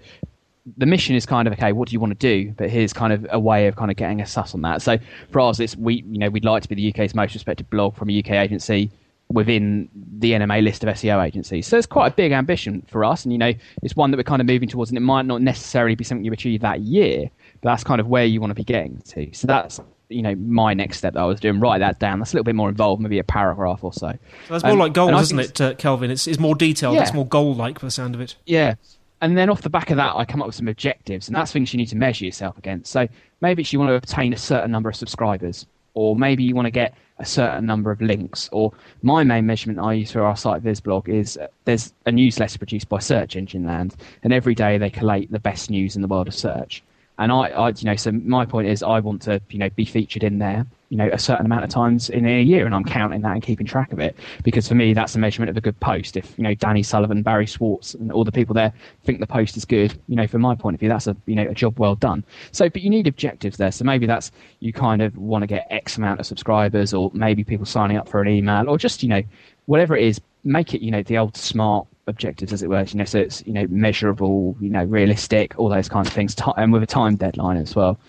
the 0.78 0.86
mission 0.86 1.16
is 1.16 1.26
kind 1.26 1.48
of 1.48 1.54
okay 1.54 1.72
what 1.72 1.90
do 1.90 1.94
you 1.94 2.00
want 2.00 2.20
to 2.20 2.28
do? 2.28 2.52
But 2.58 2.70
here's 2.70 2.94
kind 2.94 3.14
of 3.14 3.28
a 3.30 3.40
way 3.40 3.68
of 3.68 3.76
kind 3.76 3.92
of 3.92 3.98
getting 3.98 4.22
a 4.22 4.26
suss 4.26 4.54
on 4.54 4.62
that. 4.64 4.82
So 4.82 4.98
for 5.32 5.42
us 5.42 5.60
it's 5.60 5.76
we 5.76 6.04
you 6.10 6.20
know 6.20 6.30
we'd 6.30 6.46
like 6.46 6.64
to 6.64 6.70
be 6.70 6.76
the 6.76 6.90
UK's 6.90 7.14
most 7.14 7.34
respected 7.34 7.70
blog 7.70 7.96
from 7.96 8.10
a 8.10 8.20
UK 8.20 8.32
agency 8.32 8.92
within 9.32 9.88
the 9.94 10.32
NMA 10.32 10.64
list 10.64 10.84
of 10.84 10.90
SEO 10.90 11.26
agencies. 11.26 11.68
So 11.68 11.78
it's 11.78 11.86
quite 11.86 12.12
a 12.12 12.16
big 12.16 12.32
ambition 12.32 12.84
for 12.88 13.06
us, 13.06 13.24
and 13.24 13.32
you 13.32 13.38
know, 13.38 13.54
it's 13.84 13.96
one 13.96 14.12
that 14.12 14.18
we're 14.18 14.24
kind 14.24 14.42
of 14.42 14.48
moving 14.48 14.68
towards, 14.68 14.90
and 14.90 14.98
it 14.98 15.02
might 15.02 15.26
not 15.26 15.42
necessarily 15.42 15.96
be 15.96 16.04
something 16.04 16.26
you 16.26 16.34
achieve 16.34 16.62
that 16.62 16.82
year, 16.82 17.30
but 17.62 17.70
that's 17.70 17.84
kind 17.84 18.02
of 18.02 18.08
where 18.08 18.26
you 18.26 18.42
want 18.42 18.52
to 18.52 18.56
be 18.56 18.64
getting 18.64 19.02
to. 19.02 19.32
So 19.34 19.48
that's 19.48 19.80
you 20.10 20.24
know 20.24 20.34
my 20.36 20.74
next 20.74 20.98
step 20.98 21.14
that 21.14 21.20
I 21.20 21.26
was 21.26 21.40
doing. 21.40 21.60
Write 21.60 21.80
that 21.80 22.00
down. 22.00 22.20
That's 22.20 22.34
a 22.34 22.36
little 22.36 22.46
bit 22.46 22.56
more 22.56 22.70
involved, 22.70 23.02
maybe 23.02 23.20
a 23.20 23.24
paragraph 23.24 23.84
or 23.84 23.94
so. 23.94 24.10
so 24.10 24.18
that's 24.50 24.64
more 24.64 24.74
um, 24.74 24.80
like 24.80 24.94
goals, 24.94 25.22
isn't 25.22 25.40
it, 25.40 25.62
uh, 25.62 25.74
Kelvin? 25.76 26.10
It's, 26.10 26.28
it's 26.28 26.40
more 26.40 26.56
detailed. 26.56 26.96
Yeah. 26.96 27.04
It's 27.04 27.14
more 27.14 27.28
goal-like, 27.28 27.80
for 27.80 27.86
the 27.86 27.92
sound 27.92 28.16
of 28.16 28.22
it. 28.22 28.36
Yeah. 28.46 28.76
And 29.22 29.38
then 29.38 29.50
off 29.50 29.62
the 29.62 29.70
back 29.70 29.92
of 29.92 29.98
that, 29.98 30.16
I 30.16 30.26
come 30.26 30.42
up 30.42 30.48
with 30.48 30.56
some 30.56 30.68
objectives, 30.68 31.28
and 31.28 31.36
that's 31.36 31.52
things 31.52 31.74
you 31.74 31.78
need 31.78 31.88
to 31.88 31.98
measure 31.98 32.26
yourself 32.26 32.58
against. 32.58 32.92
So 32.92 33.08
maybe 33.42 33.62
it's 33.62 33.74
you 33.74 33.80
want 33.80 33.90
to 33.90 33.96
obtain 33.96 34.34
a 34.34 34.38
certain 34.38 34.72
number 34.72 34.90
of 34.90 34.96
subscribers, 34.96 35.66
or 35.94 36.16
maybe 36.16 36.44
you 36.44 36.56
want 36.56 36.66
to 36.66 36.72
get 36.72 36.96
a 37.20 37.26
certain 37.26 37.66
number 37.66 37.92
of 37.92 38.02
links. 38.02 38.50
Or 38.52 38.72
my 39.02 39.24
main 39.24 39.46
measurement 39.46 39.80
I 39.80 39.94
use 39.94 40.12
for 40.12 40.22
our 40.22 40.36
site 40.36 40.62
Viz 40.62 40.80
blog 40.80 41.10
is 41.10 41.38
uh, 41.38 41.48
there's 41.66 41.94
a 42.06 42.12
newsletter 42.12 42.58
produced 42.58 42.90
by 42.90 43.00
Search 43.00 43.36
Engine 43.36 43.66
Land, 43.66 43.96
and 44.24 44.34
every 44.34 44.56
day 44.56 44.78
they 44.78 44.90
collate 44.90 45.32
the 45.32 45.40
best 45.40 45.70
news 45.70 45.96
in 45.96 46.02
the 46.02 46.08
world 46.08 46.28
of 46.28 46.36
search. 46.36 46.84
And 47.18 47.32
I, 47.32 47.50
I, 47.50 47.70
you 47.70 47.84
know, 47.84 47.96
so 47.98 48.12
my 48.12 48.46
point 48.46 48.68
is, 48.68 48.82
I 48.82 49.02
want 49.02 49.22
to, 49.24 49.42
you 49.50 49.60
know, 49.60 49.70
be 49.70 49.84
featured 49.84 50.24
in 50.24 50.40
there, 50.40 50.66
you 50.90 50.98
know, 50.98 51.10
a 51.14 51.20
certain 51.20 51.46
amount 51.46 51.64
of 51.64 51.70
times 51.70 52.10
in 52.10 52.26
a 52.26 52.42
year, 52.42 52.66
and 52.66 52.74
I'm 52.74 52.84
counting 52.84 53.22
that 53.22 53.32
and 53.32 53.44
keeping 53.44 53.66
track 53.66 53.94
of 53.94 54.00
it 54.00 54.16
because 54.44 54.68
for 54.68 54.76
me, 54.76 54.94
that's 54.94 55.16
a 55.16 55.20
measurement 55.20 55.52
of 55.52 55.58
a 55.58 55.62
good 55.62 55.80
post. 55.80 56.18
If 56.18 56.38
you 56.38 56.44
know 56.44 56.56
Danny 56.56 56.82
Sullivan, 56.82 57.22
Barry 57.22 57.46
Schwartz, 57.46 57.94
and 57.94 58.12
all 58.12 58.24
the 58.24 58.32
people 58.32 58.56
there 58.56 58.74
think 59.04 59.20
the 59.20 59.28
post 59.28 59.56
is 59.56 59.66
good, 59.66 59.94
you 60.08 60.16
know, 60.16 60.28
from 60.28 60.42
my 60.42 60.56
point 60.56 60.74
of 60.74 60.80
view, 60.80 60.90
that's 60.90 61.08
a 61.08 61.16
you 61.28 61.36
know 61.36 61.48
a 61.48 61.54
job 61.54 61.80
well 61.80 61.96
done. 61.96 62.24
So, 62.52 62.70
but 62.70 62.82
you 62.82 62.90
need 62.90 63.06
objectives 63.06 63.58
there. 63.58 63.72
So 63.72 63.86
maybe 63.86 64.08
that's 64.08 64.32
you 64.60 64.74
kind 64.74 65.02
of 65.02 65.16
want 65.16 65.44
to 65.44 65.48
get 65.48 65.68
X 65.70 65.98
amount 65.98 66.20
of 66.20 66.26
subscribers, 66.26 66.94
or 66.94 67.12
maybe 67.14 67.44
people 67.44 67.66
signing 67.66 67.98
up 67.98 68.10
for 68.10 68.22
an 68.22 68.28
email, 68.28 68.68
or 68.68 68.78
just 68.78 69.04
you 69.04 69.10
know, 69.10 69.22
whatever 69.68 69.96
it 69.96 70.04
is, 70.04 70.20
make 70.44 70.74
it 70.74 70.82
you 70.82 70.90
know 70.90 71.04
the 71.04 71.20
old 71.20 71.38
smart 71.38 71.88
objectives, 72.08 72.52
as 72.52 72.64
it 72.64 72.68
were. 72.68 72.84
You 72.84 72.98
know, 72.98 73.06
so 73.06 73.20
it's 73.20 73.46
you 73.46 73.54
know 73.54 73.68
measurable, 73.70 74.58
you 74.60 74.70
know, 74.70 74.84
realistic, 74.86 75.54
all 75.60 75.70
those 75.70 75.88
kinds 75.88 76.08
of 76.08 76.14
things, 76.14 76.36
and 76.58 76.74
with 76.74 76.82
a 76.82 76.88
time 76.88 77.16
deadline 77.16 77.58
as 77.58 77.76
well. 77.76 78.00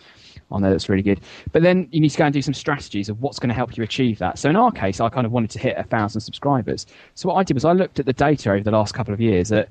I 0.52 0.58
know 0.58 0.70
that's 0.70 0.88
really 0.88 1.02
good. 1.02 1.20
But 1.52 1.62
then 1.62 1.88
you 1.92 2.00
need 2.00 2.10
to 2.10 2.18
go 2.18 2.24
and 2.24 2.34
do 2.34 2.42
some 2.42 2.54
strategies 2.54 3.08
of 3.08 3.20
what's 3.22 3.38
going 3.38 3.48
to 3.48 3.54
help 3.54 3.76
you 3.76 3.84
achieve 3.84 4.18
that. 4.18 4.38
So 4.38 4.50
in 4.50 4.56
our 4.56 4.70
case, 4.70 5.00
I 5.00 5.08
kind 5.08 5.26
of 5.26 5.32
wanted 5.32 5.50
to 5.50 5.58
hit 5.58 5.76
a 5.76 5.84
thousand 5.84 6.20
subscribers. 6.20 6.86
So 7.14 7.28
what 7.28 7.36
I 7.36 7.42
did 7.42 7.54
was 7.54 7.64
I 7.64 7.72
looked 7.72 8.00
at 8.00 8.06
the 8.06 8.12
data 8.12 8.50
over 8.50 8.62
the 8.62 8.70
last 8.70 8.94
couple 8.94 9.14
of 9.14 9.20
years 9.20 9.52
at 9.52 9.68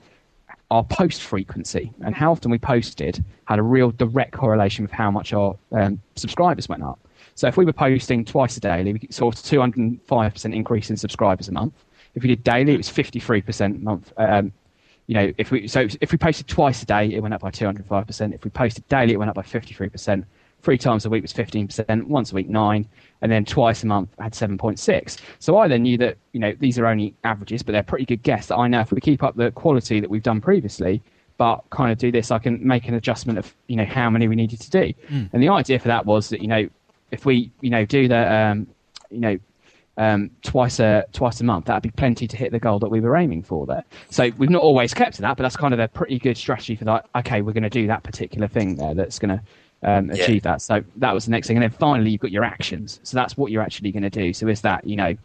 our 0.71 0.83
post 0.83 1.21
frequency 1.23 1.91
and 2.01 2.13
how 2.13 2.31
often 2.31 2.51
we 2.51 2.59
posted 2.59 3.23
had 3.45 3.59
a 3.59 3.63
real 3.63 3.91
direct 3.91 4.31
correlation 4.31 4.83
with 4.83 4.91
how 4.91 5.09
much 5.09 5.33
our 5.33 5.57
um, 5.71 5.99
subscribers 6.15 6.69
went 6.69 6.83
up. 6.83 6.99
So 7.35 7.47
if 7.47 7.57
we 7.57 7.65
were 7.65 7.73
posting 7.73 8.25
twice 8.25 8.57
a 8.57 8.59
daily, 8.59 8.93
we 8.93 9.07
saw 9.09 9.29
a 9.29 9.31
205% 9.31 10.55
increase 10.55 10.89
in 10.89 10.97
subscribers 10.97 11.47
a 11.47 11.53
month. 11.53 11.73
If 12.15 12.23
we 12.23 12.29
did 12.29 12.43
daily, 12.43 12.73
it 12.73 12.77
was 12.77 12.89
53% 12.89 13.81
month. 13.81 14.11
Um, 14.17 14.51
you 15.07 15.15
know, 15.15 15.33
if 15.37 15.49
we 15.49 15.67
so 15.67 15.87
if 16.01 16.11
we 16.11 16.19
posted 16.19 16.47
twice 16.47 16.83
a 16.83 16.85
day, 16.85 17.11
it 17.11 17.19
went 17.19 17.33
up 17.33 17.41
by 17.41 17.49
205%. 17.49 18.33
If 18.35 18.43
we 18.43 18.51
posted 18.51 18.87
daily, 18.89 19.13
it 19.13 19.17
went 19.17 19.29
up 19.29 19.35
by 19.35 19.41
53%. 19.41 20.23
Three 20.61 20.77
times 20.77 21.05
a 21.05 21.09
week 21.09 21.21
was 21.21 21.33
15%, 21.33 22.03
once 22.05 22.31
a 22.31 22.35
week 22.35 22.49
9 22.49 22.87
and 23.21 23.31
then 23.31 23.45
twice 23.45 23.83
a 23.83 23.87
month 23.87 24.09
had 24.19 24.33
7.6. 24.33 25.17
So 25.39 25.57
I 25.57 25.67
then 25.67 25.83
knew 25.83 25.97
that, 25.97 26.17
you 26.33 26.39
know, 26.39 26.53
these 26.59 26.77
are 26.79 26.85
only 26.85 27.13
averages, 27.23 27.63
but 27.63 27.73
they're 27.73 27.83
pretty 27.83 28.05
good 28.05 28.23
guess 28.23 28.47
that 28.47 28.55
I 28.55 28.67
know 28.67 28.79
if 28.81 28.91
we 28.91 29.01
keep 29.01 29.23
up 29.23 29.35
the 29.35 29.51
quality 29.51 29.99
that 29.99 30.09
we've 30.09 30.23
done 30.23 30.41
previously, 30.41 31.01
but 31.37 31.63
kind 31.69 31.91
of 31.91 31.97
do 31.97 32.11
this, 32.11 32.31
I 32.31 32.39
can 32.39 32.65
make 32.65 32.87
an 32.87 32.93
adjustment 32.93 33.39
of, 33.39 33.53
you 33.67 33.75
know, 33.75 33.85
how 33.85 34.09
many 34.09 34.27
we 34.27 34.35
needed 34.35 34.59
to 34.61 34.69
do. 34.69 34.93
Mm. 35.09 35.29
And 35.31 35.43
the 35.43 35.49
idea 35.49 35.79
for 35.79 35.87
that 35.87 36.05
was 36.05 36.29
that, 36.29 36.41
you 36.41 36.47
know, 36.47 36.67
if 37.11 37.25
we, 37.25 37.51
you 37.61 37.69
know, 37.69 37.85
do 37.85 38.07
the, 38.07 38.33
um, 38.33 38.67
you 39.09 39.19
know, 39.19 39.39
um, 39.97 40.31
twice 40.43 40.79
a 40.79 41.05
twice 41.11 41.41
a 41.41 41.43
month, 41.43 41.65
that'd 41.65 41.83
be 41.83 41.91
plenty 41.91 42.25
to 42.25 42.37
hit 42.37 42.53
the 42.53 42.59
goal 42.59 42.79
that 42.79 42.89
we 42.89 43.01
were 43.01 43.17
aiming 43.17 43.43
for 43.43 43.65
there. 43.65 43.83
So 44.09 44.31
we've 44.37 44.49
not 44.49 44.61
always 44.61 44.93
kept 44.93 45.15
to 45.15 45.21
that, 45.23 45.35
but 45.35 45.43
that's 45.43 45.57
kind 45.57 45.73
of 45.73 45.79
a 45.81 45.89
pretty 45.89 46.17
good 46.19 46.37
strategy 46.37 46.75
for 46.77 46.85
that. 46.85 47.07
Okay, 47.15 47.41
we're 47.41 47.51
going 47.51 47.63
to 47.63 47.69
do 47.69 47.85
that 47.87 48.03
particular 48.03 48.47
thing 48.47 48.75
there 48.75 48.93
that's 48.93 49.19
going 49.19 49.37
to 49.37 49.43
um, 49.83 50.09
achieve 50.09 50.43
yeah. 50.43 50.51
that. 50.51 50.61
So 50.61 50.83
that 50.97 51.13
was 51.13 51.25
the 51.25 51.31
next 51.31 51.47
thing, 51.47 51.57
and 51.57 51.63
then 51.63 51.71
finally 51.71 52.11
you've 52.11 52.21
got 52.21 52.31
your 52.31 52.43
actions. 52.43 52.99
So 53.03 53.15
that's 53.15 53.37
what 53.37 53.51
you're 53.51 53.61
actually 53.61 53.91
going 53.91 54.03
to 54.03 54.09
do. 54.09 54.33
So 54.33 54.47
is 54.47 54.61
that 54.61 54.85
you 54.85 54.95
know, 54.95 55.15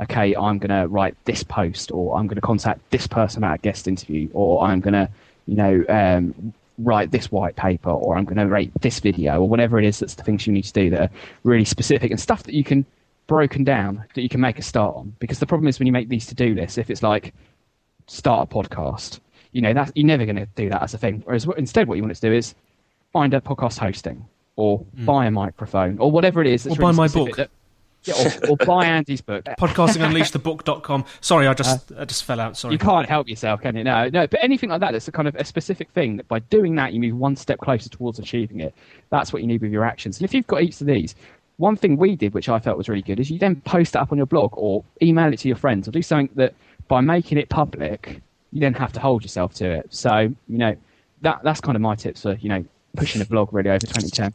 okay, 0.00 0.34
I'm 0.34 0.58
going 0.58 0.80
to 0.80 0.88
write 0.88 1.16
this 1.24 1.42
post, 1.42 1.90
or 1.90 2.18
I'm 2.18 2.26
going 2.26 2.36
to 2.36 2.42
contact 2.42 2.80
this 2.90 3.06
person 3.06 3.44
at 3.44 3.54
a 3.54 3.58
guest 3.58 3.88
interview, 3.88 4.28
or 4.32 4.62
I'm 4.62 4.80
going 4.80 4.94
to 4.94 5.08
you 5.46 5.56
know 5.56 5.84
um, 5.88 6.52
write 6.78 7.10
this 7.10 7.30
white 7.30 7.56
paper, 7.56 7.90
or 7.90 8.16
I'm 8.16 8.24
going 8.24 8.36
to 8.36 8.46
rate 8.46 8.72
this 8.80 9.00
video, 9.00 9.40
or 9.40 9.48
whatever 9.48 9.78
it 9.78 9.84
is. 9.84 10.00
That's 10.00 10.14
the 10.14 10.22
things 10.22 10.46
you 10.46 10.52
need 10.52 10.64
to 10.64 10.72
do 10.72 10.90
that 10.90 11.00
are 11.00 11.10
really 11.42 11.64
specific 11.64 12.10
and 12.10 12.20
stuff 12.20 12.42
that 12.44 12.54
you 12.54 12.64
can 12.64 12.84
broken 13.26 13.64
down 13.64 14.04
that 14.14 14.20
you 14.20 14.28
can 14.28 14.40
make 14.40 14.58
a 14.58 14.62
start 14.62 14.96
on. 14.96 15.14
Because 15.18 15.38
the 15.38 15.46
problem 15.46 15.68
is 15.68 15.78
when 15.78 15.86
you 15.86 15.92
make 15.92 16.08
these 16.08 16.26
to 16.26 16.34
do 16.34 16.54
lists, 16.54 16.78
if 16.78 16.90
it's 16.90 17.02
like 17.02 17.32
start 18.06 18.50
a 18.50 18.54
podcast, 18.54 19.20
you 19.52 19.62
know 19.62 19.72
that 19.72 19.92
you're 19.94 20.06
never 20.06 20.24
going 20.26 20.36
to 20.36 20.48
do 20.56 20.68
that 20.68 20.82
as 20.82 20.94
a 20.94 20.98
thing. 20.98 21.22
Whereas 21.24 21.46
instead, 21.56 21.88
what 21.88 21.94
you 21.94 22.02
want 22.02 22.12
it 22.12 22.16
to 22.16 22.28
do 22.28 22.32
is 22.32 22.54
find 23.14 23.32
a 23.32 23.40
podcast 23.40 23.78
hosting 23.78 24.26
or 24.56 24.80
mm. 24.80 25.06
buy 25.06 25.24
a 25.26 25.30
microphone 25.30 25.98
or 25.98 26.10
whatever 26.10 26.42
it 26.42 26.48
is. 26.48 26.66
or 26.66 26.76
buy 26.76 26.90
my 26.90 27.08
book. 27.08 27.36
That, 27.36 27.48
yeah, 28.02 28.14
or, 28.42 28.50
or, 28.50 28.56
buy 28.58 28.84
Andy's 28.84 29.22
book. 29.22 29.44
Podcastingunleashedthebook.com. 29.58 31.06
Sorry, 31.22 31.46
I 31.46 31.54
just 31.54 31.90
uh, 31.92 32.00
I 32.00 32.04
just 32.04 32.24
fell 32.24 32.38
out. 32.38 32.56
Sorry. 32.58 32.74
You 32.74 32.78
can't 32.78 33.08
help 33.08 33.28
yourself, 33.28 33.62
can 33.62 33.76
you? 33.76 33.84
No, 33.84 34.10
no. 34.10 34.26
But 34.26 34.40
anything 34.42 34.68
like 34.68 34.80
that, 34.80 34.92
that's 34.92 35.08
a 35.08 35.12
kind 35.12 35.26
of 35.26 35.34
a 35.36 35.44
specific 35.44 35.88
thing 35.92 36.18
that 36.18 36.28
by 36.28 36.40
doing 36.40 36.74
that, 36.74 36.92
you 36.92 37.00
move 37.00 37.16
one 37.16 37.36
step 37.36 37.60
closer 37.60 37.88
towards 37.88 38.18
achieving 38.18 38.60
it. 38.60 38.74
That's 39.08 39.32
what 39.32 39.40
you 39.40 39.48
need 39.48 39.62
with 39.62 39.72
your 39.72 39.84
actions. 39.84 40.18
And 40.18 40.26
if 40.26 40.34
you've 40.34 40.46
got 40.46 40.62
each 40.62 40.82
of 40.82 40.86
these, 40.86 41.14
one 41.56 41.76
thing 41.76 41.96
we 41.96 42.16
did, 42.16 42.34
which 42.34 42.48
I 42.48 42.58
felt 42.58 42.76
was 42.76 42.88
really 42.88 43.00
good, 43.00 43.20
is 43.20 43.30
you 43.30 43.38
then 43.38 43.60
post 43.62 43.94
it 43.94 43.98
up 43.98 44.12
on 44.12 44.18
your 44.18 44.26
blog 44.26 44.50
or 44.54 44.84
email 45.00 45.32
it 45.32 45.38
to 45.38 45.48
your 45.48 45.56
friends 45.56 45.88
or 45.88 45.92
do 45.92 46.02
something 46.02 46.28
that 46.34 46.52
by 46.88 47.00
making 47.00 47.38
it 47.38 47.48
public, 47.48 48.20
you 48.52 48.60
then 48.60 48.74
have 48.74 48.92
to 48.92 49.00
hold 49.00 49.22
yourself 49.22 49.54
to 49.54 49.70
it. 49.70 49.86
So, 49.94 50.34
you 50.48 50.58
know, 50.58 50.76
that 51.22 51.40
that's 51.42 51.60
kind 51.60 51.76
of 51.76 51.80
my 51.80 51.94
tips 51.94 52.22
for, 52.22 52.34
you 52.34 52.50
know, 52.50 52.64
pushing 52.96 53.22
a 53.22 53.24
blog 53.24 53.52
really 53.52 53.70
over 53.70 53.86
2010. 53.86 54.34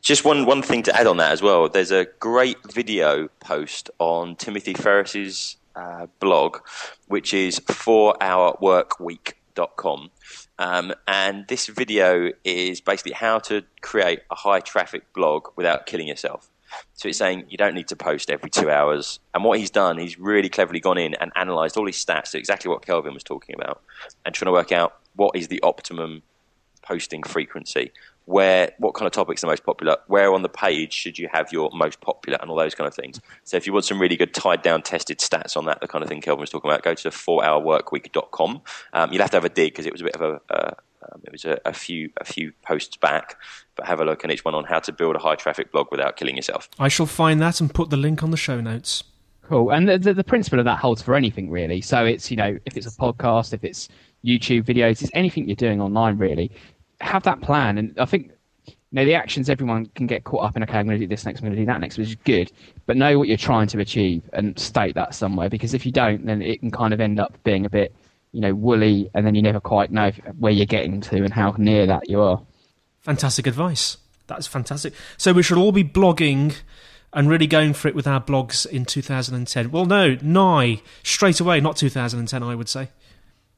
Just 0.00 0.24
one, 0.24 0.46
one 0.46 0.62
thing 0.62 0.82
to 0.84 0.96
add 0.96 1.06
on 1.06 1.16
that 1.16 1.32
as 1.32 1.42
well. 1.42 1.68
There's 1.68 1.90
a 1.90 2.06
great 2.20 2.58
video 2.72 3.28
post 3.40 3.90
on 3.98 4.36
Timothy 4.36 4.72
Ferriss's 4.72 5.56
uh, 5.74 6.06
blog, 6.20 6.58
which 7.08 7.34
is 7.34 7.58
4hourworkweek.com. 7.60 10.10
Um, 10.58 10.94
and 11.06 11.46
this 11.48 11.66
video 11.66 12.32
is 12.44 12.80
basically 12.80 13.12
how 13.12 13.38
to 13.40 13.62
create 13.82 14.20
a 14.30 14.34
high 14.34 14.60
traffic 14.60 15.12
blog 15.12 15.48
without 15.56 15.84
killing 15.86 16.08
yourself. 16.08 16.48
So 16.94 17.08
he's 17.08 17.18
saying 17.18 17.44
you 17.48 17.56
don't 17.56 17.74
need 17.74 17.88
to 17.88 17.96
post 17.96 18.30
every 18.30 18.50
two 18.50 18.70
hours. 18.70 19.20
And 19.34 19.44
what 19.44 19.58
he's 19.58 19.70
done, 19.70 19.98
he's 19.98 20.18
really 20.18 20.48
cleverly 20.48 20.80
gone 20.80 20.98
in 20.98 21.14
and 21.14 21.30
analysed 21.36 21.76
all 21.76 21.86
his 21.86 21.96
stats, 21.96 22.34
exactly 22.34 22.68
what 22.68 22.84
Kelvin 22.84 23.14
was 23.14 23.22
talking 23.22 23.54
about, 23.54 23.82
and 24.24 24.34
trying 24.34 24.46
to 24.46 24.52
work 24.52 24.72
out 24.72 24.96
what 25.14 25.36
is 25.36 25.48
the 25.48 25.60
optimum 25.62 26.22
posting 26.86 27.22
frequency, 27.22 27.90
where 28.26 28.72
what 28.78 28.94
kind 28.94 29.06
of 29.06 29.12
topics 29.12 29.42
are 29.42 29.46
most 29.46 29.64
popular, 29.64 29.96
where 30.06 30.32
on 30.32 30.42
the 30.42 30.48
page 30.48 30.92
should 30.92 31.18
you 31.18 31.28
have 31.32 31.52
your 31.52 31.70
most 31.72 32.00
popular, 32.00 32.38
and 32.40 32.50
all 32.50 32.56
those 32.56 32.74
kind 32.74 32.88
of 32.88 32.94
things. 32.94 33.20
So 33.44 33.56
if 33.56 33.66
you 33.66 33.72
want 33.72 33.84
some 33.84 34.00
really 34.00 34.16
good 34.16 34.34
tied 34.34 34.62
down, 34.62 34.82
tested 34.82 35.18
stats 35.18 35.56
on 35.56 35.64
that, 35.66 35.80
the 35.80 35.88
kind 35.88 36.02
of 36.02 36.08
thing 36.08 36.20
Kelvin 36.20 36.40
was 36.40 36.50
talking 36.50 36.70
about, 36.70 36.82
go 36.82 36.94
to 36.94 37.08
4hourworkweek.com. 37.10 38.62
Um, 38.92 39.12
you'll 39.12 39.22
have 39.22 39.30
to 39.30 39.36
have 39.36 39.44
a 39.44 39.48
dig 39.48 39.72
because 39.72 39.86
it 39.86 39.92
was 39.92 40.00
a 40.00 40.04
bit 40.04 40.14
of 40.16 40.20
a 40.22 40.54
uh, 40.54 40.74
um, 41.12 41.20
it 41.24 41.32
was 41.32 41.44
a, 41.44 41.60
a, 41.64 41.72
few 41.72 42.10
a 42.16 42.24
few 42.24 42.52
posts 42.62 42.96
back, 42.96 43.38
but 43.76 43.86
have 43.86 44.00
a 44.00 44.04
look 44.04 44.24
on 44.24 44.30
each 44.30 44.44
one 44.44 44.54
on 44.54 44.64
how 44.64 44.80
to 44.80 44.92
build 44.92 45.14
a 45.14 45.18
high 45.18 45.36
traffic 45.36 45.70
blog 45.70 45.88
without 45.90 46.16
killing 46.16 46.36
yourself. 46.36 46.68
I 46.78 46.88
shall 46.88 47.06
find 47.06 47.40
that 47.42 47.60
and 47.60 47.72
put 47.72 47.90
the 47.90 47.96
link 47.96 48.22
on 48.22 48.30
the 48.30 48.36
show 48.36 48.60
notes. 48.60 49.04
Cool, 49.42 49.70
and 49.70 49.88
the, 49.88 49.98
the, 49.98 50.14
the 50.14 50.24
principle 50.24 50.58
of 50.58 50.64
that 50.64 50.78
holds 50.78 51.02
for 51.02 51.14
anything 51.14 51.50
really. 51.50 51.80
So 51.80 52.04
it's 52.04 52.30
you 52.30 52.36
know 52.36 52.58
if 52.64 52.76
it's 52.76 52.86
a 52.86 52.90
podcast, 52.90 53.52
if 53.52 53.62
it's 53.62 53.88
YouTube 54.24 54.64
videos, 54.64 55.02
it's 55.02 55.10
anything 55.14 55.48
you're 55.48 55.54
doing 55.54 55.80
online 55.80 56.18
really 56.18 56.50
have 57.00 57.22
that 57.24 57.40
plan, 57.40 57.78
and 57.78 57.98
I 57.98 58.04
think 58.04 58.30
you 58.66 58.74
know 58.92 59.04
the 59.04 59.14
actions 59.14 59.50
everyone 59.50 59.86
can 59.94 60.06
get 60.06 60.24
caught 60.24 60.44
up 60.44 60.56
in. 60.56 60.62
Okay, 60.62 60.78
I'm 60.78 60.86
going 60.86 60.98
to 60.98 61.04
do 61.04 61.08
this 61.08 61.24
next. 61.24 61.40
I'm 61.40 61.46
going 61.46 61.56
to 61.56 61.62
do 61.62 61.66
that 61.66 61.80
next, 61.80 61.98
which 61.98 62.08
is 62.08 62.16
good. 62.16 62.50
But 62.86 62.96
know 62.96 63.18
what 63.18 63.28
you're 63.28 63.36
trying 63.36 63.66
to 63.68 63.80
achieve 63.80 64.28
and 64.32 64.58
state 64.58 64.94
that 64.94 65.14
somewhere, 65.14 65.48
because 65.48 65.74
if 65.74 65.84
you 65.84 65.92
don't, 65.92 66.24
then 66.26 66.42
it 66.42 66.60
can 66.60 66.70
kind 66.70 66.94
of 66.94 67.00
end 67.00 67.20
up 67.20 67.36
being 67.44 67.66
a 67.66 67.70
bit, 67.70 67.94
you 68.32 68.40
know, 68.40 68.54
woolly, 68.54 69.10
and 69.14 69.26
then 69.26 69.34
you 69.34 69.42
never 69.42 69.60
quite 69.60 69.90
know 69.90 70.10
where 70.38 70.52
you're 70.52 70.66
getting 70.66 71.00
to 71.02 71.16
and 71.16 71.32
how 71.32 71.54
near 71.58 71.86
that 71.86 72.08
you 72.08 72.20
are. 72.20 72.40
Fantastic 73.00 73.46
advice. 73.46 73.98
That's 74.26 74.46
fantastic. 74.46 74.94
So 75.16 75.32
we 75.32 75.42
should 75.42 75.58
all 75.58 75.72
be 75.72 75.84
blogging 75.84 76.56
and 77.12 77.28
really 77.28 77.46
going 77.46 77.72
for 77.72 77.88
it 77.88 77.94
with 77.94 78.06
our 78.06 78.20
blogs 78.20 78.66
in 78.66 78.84
2010. 78.84 79.70
Well, 79.70 79.86
no, 79.86 80.16
nigh 80.20 80.82
straight 81.02 81.40
away, 81.40 81.60
not 81.60 81.76
2010, 81.76 82.42
I 82.42 82.54
would 82.54 82.68
say 82.68 82.90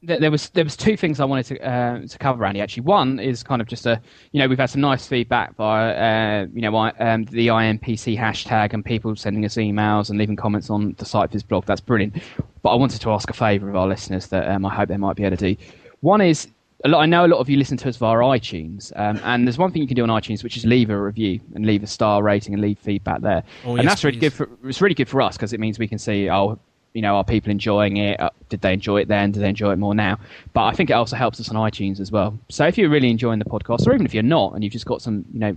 there 0.01 0.31
was 0.31 0.49
there 0.51 0.63
was 0.63 0.77
two 0.77 0.95
things 0.95 1.19
I 1.19 1.25
wanted 1.25 1.45
to 1.47 1.67
uh, 1.67 2.07
to 2.07 2.17
cover, 2.17 2.45
Andy. 2.45 2.61
Actually, 2.61 2.83
one 2.83 3.19
is 3.19 3.43
kind 3.43 3.61
of 3.61 3.67
just 3.67 3.85
a 3.85 4.01
you 4.31 4.39
know 4.39 4.47
we've 4.47 4.57
had 4.57 4.69
some 4.69 4.81
nice 4.81 5.05
feedback 5.05 5.55
via 5.55 6.43
uh, 6.43 6.47
you 6.53 6.61
know 6.61 6.75
um, 6.77 7.25
the 7.25 7.47
IMPC 7.47 8.17
hashtag 8.17 8.73
and 8.73 8.83
people 8.83 9.15
sending 9.15 9.43
us 9.43 9.55
emails 9.55 10.09
and 10.09 10.17
leaving 10.17 10.37
comments 10.37 10.69
on 10.69 10.95
the 10.97 11.05
SiteViz 11.05 11.47
blog. 11.47 11.65
That's 11.65 11.81
brilliant. 11.81 12.21
But 12.61 12.69
I 12.69 12.75
wanted 12.75 13.01
to 13.01 13.11
ask 13.11 13.29
a 13.29 13.33
favour 13.33 13.69
of 13.69 13.75
our 13.75 13.87
listeners 13.87 14.27
that 14.27 14.47
um, 14.49 14.65
I 14.65 14.73
hope 14.73 14.87
they 14.87 14.97
might 14.97 15.17
be 15.17 15.23
able 15.23 15.37
to 15.37 15.55
do. 15.55 15.61
One 15.99 16.21
is 16.21 16.47
Lot, 16.85 17.01
I 17.01 17.05
know 17.07 17.25
a 17.25 17.27
lot 17.27 17.39
of 17.39 17.49
you 17.49 17.57
listen 17.57 17.75
to 17.77 17.89
us 17.89 17.97
via 17.97 18.15
iTunes, 18.15 18.93
um, 18.95 19.19
and 19.25 19.45
there's 19.45 19.57
one 19.57 19.69
thing 19.69 19.81
you 19.81 19.87
can 19.87 19.95
do 19.95 20.03
on 20.03 20.09
iTunes, 20.09 20.43
which 20.43 20.55
is 20.55 20.65
leave 20.65 20.89
a 20.89 20.97
review 20.97 21.41
and 21.53 21.65
leave 21.65 21.83
a 21.83 21.87
star 21.87 22.23
rating 22.23 22.53
and 22.53 22.61
leave 22.61 22.79
feedback 22.79 23.19
there. 23.19 23.43
Oh, 23.65 23.71
and 23.71 23.83
yes, 23.83 23.91
that's 23.91 24.03
really 24.05 24.17
please. 24.17 24.29
good 24.29 24.33
for 24.33 24.49
it's 24.63 24.79
really 24.79 24.95
good 24.95 25.09
for 25.09 25.21
us 25.21 25.35
because 25.35 25.51
it 25.51 25.59
means 25.59 25.77
we 25.77 25.89
can 25.89 25.99
see 25.99 26.29
oh 26.29 26.57
you 26.93 27.01
know, 27.01 27.15
are 27.15 27.23
people 27.23 27.51
enjoying 27.51 27.97
it? 27.97 28.19
Uh, 28.19 28.29
did 28.49 28.61
they 28.61 28.73
enjoy 28.73 29.01
it 29.01 29.07
then? 29.07 29.31
Do 29.31 29.39
they 29.39 29.49
enjoy 29.49 29.71
it 29.73 29.77
more 29.77 29.93
now? 29.93 30.19
But 30.53 30.63
I 30.65 30.73
think 30.73 30.89
it 30.89 30.93
also 30.93 31.15
helps 31.15 31.39
us 31.39 31.49
on 31.49 31.55
iTunes 31.55 31.99
as 31.99 32.11
well. 32.11 32.37
So 32.49 32.65
if 32.65 32.77
you're 32.77 32.89
really 32.89 33.09
enjoying 33.09 33.39
the 33.39 33.45
podcast, 33.45 33.87
or 33.87 33.93
even 33.93 34.05
if 34.05 34.13
you're 34.13 34.23
not, 34.23 34.53
and 34.53 34.63
you've 34.63 34.73
just 34.73 34.85
got 34.85 35.01
some, 35.01 35.25
you 35.31 35.39
know, 35.39 35.55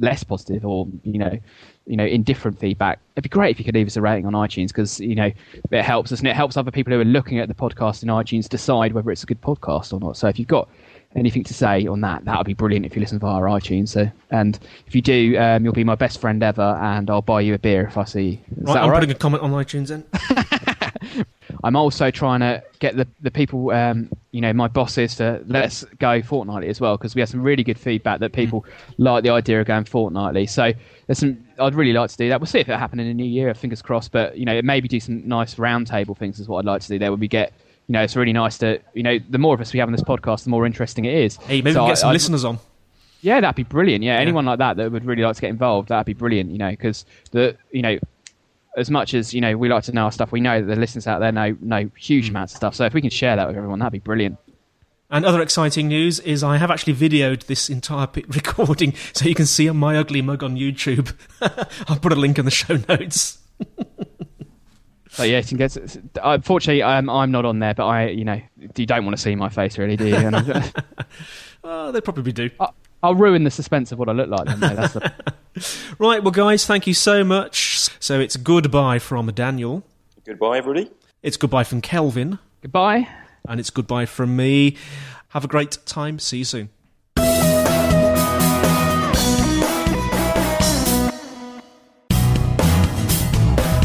less 0.00 0.24
positive 0.24 0.64
or 0.64 0.88
you 1.02 1.18
know, 1.18 1.38
you 1.86 1.96
know, 1.96 2.04
indifferent 2.04 2.58
feedback, 2.58 3.00
it'd 3.14 3.24
be 3.24 3.28
great 3.28 3.50
if 3.50 3.58
you 3.58 3.64
could 3.64 3.74
leave 3.74 3.86
us 3.86 3.96
a 3.96 4.00
rating 4.00 4.26
on 4.26 4.32
iTunes 4.32 4.68
because 4.68 5.00
you 5.00 5.14
know 5.14 5.30
it 5.70 5.82
helps 5.82 6.12
us 6.12 6.18
and 6.20 6.28
it 6.28 6.36
helps 6.36 6.56
other 6.56 6.70
people 6.70 6.92
who 6.92 7.00
are 7.00 7.04
looking 7.04 7.38
at 7.38 7.48
the 7.48 7.54
podcast 7.54 8.02
in 8.02 8.08
iTunes 8.08 8.48
decide 8.48 8.92
whether 8.92 9.10
it's 9.10 9.22
a 9.22 9.26
good 9.26 9.40
podcast 9.40 9.92
or 9.92 10.00
not. 10.00 10.16
So 10.16 10.28
if 10.28 10.38
you've 10.38 10.48
got 10.48 10.68
anything 11.16 11.42
to 11.44 11.54
say 11.54 11.86
on 11.86 12.00
that, 12.02 12.24
that 12.24 12.36
would 12.36 12.46
be 12.46 12.54
brilliant 12.54 12.86
if 12.86 12.94
you 12.94 13.00
listen 13.00 13.18
via 13.18 13.40
iTunes. 13.40 13.88
So, 13.88 14.10
and 14.30 14.58
if 14.86 14.94
you 14.94 15.02
do, 15.02 15.38
um, 15.38 15.64
you'll 15.64 15.72
be 15.72 15.84
my 15.84 15.94
best 15.94 16.20
friend 16.20 16.42
ever, 16.42 16.78
and 16.82 17.08
I'll 17.10 17.22
buy 17.22 17.40
you 17.40 17.54
a 17.54 17.58
beer 17.58 17.86
if 17.86 17.96
I 17.96 18.04
see 18.04 18.22
you. 18.22 18.38
Is 18.58 18.64
right, 18.64 18.76
I'm 18.76 18.90
right? 18.90 19.00
putting 19.00 19.10
a 19.10 19.18
comment 19.18 19.42
on 19.42 19.50
iTunes 19.52 19.88
then. 19.88 20.04
I'm 21.64 21.76
also 21.76 22.10
trying 22.10 22.40
to 22.40 22.62
get 22.78 22.96
the 22.96 23.06
the 23.20 23.30
people, 23.30 23.70
um, 23.70 24.10
you 24.32 24.40
know, 24.40 24.52
my 24.52 24.68
bosses 24.68 25.16
to 25.16 25.42
let 25.46 25.64
us 25.64 25.84
go 25.98 26.22
fortnightly 26.22 26.68
as 26.68 26.80
well 26.80 26.96
because 26.96 27.14
we 27.14 27.20
had 27.20 27.28
some 27.28 27.42
really 27.42 27.64
good 27.64 27.78
feedback 27.78 28.20
that 28.20 28.32
people 28.32 28.62
mm. 28.62 28.94
like 28.98 29.24
the 29.24 29.30
idea 29.30 29.60
of 29.60 29.66
going 29.66 29.84
fortnightly. 29.84 30.46
So 30.46 30.72
there's 31.06 31.18
some. 31.18 31.44
I'd 31.58 31.74
really 31.74 31.92
like 31.92 32.10
to 32.10 32.16
do 32.16 32.28
that. 32.28 32.40
We'll 32.40 32.46
see 32.46 32.60
if 32.60 32.68
it 32.68 32.78
happens 32.78 33.00
in 33.00 33.08
the 33.08 33.14
new 33.14 33.24
year. 33.24 33.52
Fingers 33.54 33.82
crossed. 33.82 34.12
But 34.12 34.38
you 34.38 34.44
know, 34.44 34.60
maybe 34.62 34.88
do 34.88 35.00
some 35.00 35.26
nice 35.26 35.54
roundtable 35.56 36.16
things 36.16 36.40
is 36.40 36.48
what 36.48 36.58
I'd 36.58 36.64
like 36.64 36.82
to 36.82 36.88
do. 36.88 36.98
There 36.98 37.10
would 37.10 37.20
be 37.20 37.28
get. 37.28 37.52
You 37.86 37.94
know, 37.94 38.02
it's 38.02 38.16
really 38.16 38.34
nice 38.34 38.58
to. 38.58 38.80
You 38.94 39.02
know, 39.02 39.18
the 39.30 39.38
more 39.38 39.54
of 39.54 39.60
us 39.60 39.72
we 39.72 39.78
have 39.80 39.88
on 39.88 39.92
this 39.92 40.02
podcast, 40.02 40.44
the 40.44 40.50
more 40.50 40.66
interesting 40.66 41.06
it 41.06 41.14
is. 41.14 41.36
Hey, 41.36 41.62
maybe 41.62 41.72
so 41.72 41.80
we 41.80 41.86
can 41.86 41.90
get 41.92 41.98
some 41.98 42.10
I, 42.10 42.12
listeners 42.12 42.44
on. 42.44 42.58
Yeah, 43.20 43.40
that'd 43.40 43.56
be 43.56 43.64
brilliant. 43.64 44.04
Yeah, 44.04 44.14
yeah, 44.14 44.20
anyone 44.20 44.44
like 44.44 44.58
that 44.58 44.76
that 44.76 44.92
would 44.92 45.04
really 45.04 45.22
like 45.22 45.34
to 45.34 45.40
get 45.40 45.50
involved, 45.50 45.88
that'd 45.88 46.06
be 46.06 46.12
brilliant. 46.12 46.50
You 46.50 46.58
know, 46.58 46.70
because 46.70 47.04
the 47.32 47.56
you 47.72 47.82
know 47.82 47.98
as 48.76 48.90
much 48.90 49.14
as 49.14 49.34
you 49.34 49.40
know 49.40 49.56
we 49.56 49.68
like 49.68 49.84
to 49.84 49.92
know 49.92 50.04
our 50.04 50.12
stuff, 50.12 50.32
we 50.32 50.40
know 50.40 50.60
that 50.60 50.66
the 50.66 50.80
listeners 50.80 51.06
out 51.06 51.20
there 51.20 51.32
know 51.32 51.56
know 51.60 51.90
huge 51.96 52.26
mm. 52.26 52.30
amounts 52.30 52.52
of 52.52 52.58
stuff. 52.58 52.74
So 52.74 52.84
if 52.84 52.94
we 52.94 53.00
can 53.00 53.10
share 53.10 53.36
that 53.36 53.46
with 53.46 53.56
everyone, 53.56 53.78
that'd 53.78 53.92
be 53.92 53.98
brilliant. 53.98 54.38
And 55.10 55.24
other 55.24 55.40
exciting 55.40 55.88
news 55.88 56.20
is 56.20 56.44
I 56.44 56.58
have 56.58 56.70
actually 56.70 56.94
videoed 56.94 57.46
this 57.46 57.70
entire 57.70 58.08
recording, 58.28 58.94
so 59.14 59.26
you 59.26 59.34
can 59.34 59.46
see 59.46 59.70
my 59.70 59.96
ugly 59.96 60.22
mug 60.22 60.42
on 60.42 60.56
YouTube. 60.56 61.14
I'll 61.88 61.98
put 61.98 62.12
a 62.12 62.16
link 62.16 62.38
in 62.38 62.44
the 62.44 62.50
show 62.50 62.78
notes. 62.88 63.38
So 65.10 65.24
yeah, 65.24 65.38
you 65.38 65.44
can 65.44 65.56
get. 65.56 65.76
Unfortunately, 66.22 66.84
I'm 66.84 67.10
I'm 67.10 67.32
not 67.32 67.44
on 67.44 67.58
there, 67.58 67.74
but 67.74 67.86
I, 67.86 68.06
you 68.06 68.24
know, 68.24 68.40
you 68.76 68.86
don't 68.86 69.04
want 69.04 69.16
to 69.16 69.20
see 69.20 69.34
my 69.34 69.48
face, 69.48 69.76
really, 69.76 69.96
do 69.96 70.06
you? 70.06 70.30
oh, 71.64 71.90
they 71.90 72.00
probably 72.00 72.30
do. 72.30 72.48
I, 72.60 72.68
I'll 73.02 73.16
ruin 73.16 73.42
the 73.42 73.50
suspense 73.50 73.90
of 73.90 73.98
what 73.98 74.08
I 74.08 74.12
look 74.12 74.28
like. 74.28 74.46
Then, 74.46 74.60
That's 74.60 74.92
the... 74.92 75.12
right, 75.98 76.22
well, 76.22 76.32
guys, 76.32 76.66
thank 76.66 76.86
you 76.86 76.94
so 76.94 77.24
much. 77.24 77.88
So 78.00 78.20
it's 78.20 78.36
goodbye 78.36 78.98
from 78.98 79.26
Daniel. 79.32 79.84
Goodbye, 80.24 80.58
everybody. 80.58 80.90
It's 81.22 81.36
goodbye 81.36 81.64
from 81.64 81.80
Kelvin. 81.80 82.38
Goodbye. 82.62 83.08
And 83.48 83.60
it's 83.60 83.70
goodbye 83.70 84.06
from 84.06 84.36
me. 84.36 84.76
Have 85.30 85.44
a 85.44 85.48
great 85.48 85.78
time. 85.86 86.18
See 86.18 86.38
you 86.38 86.44
soon. 86.44 86.70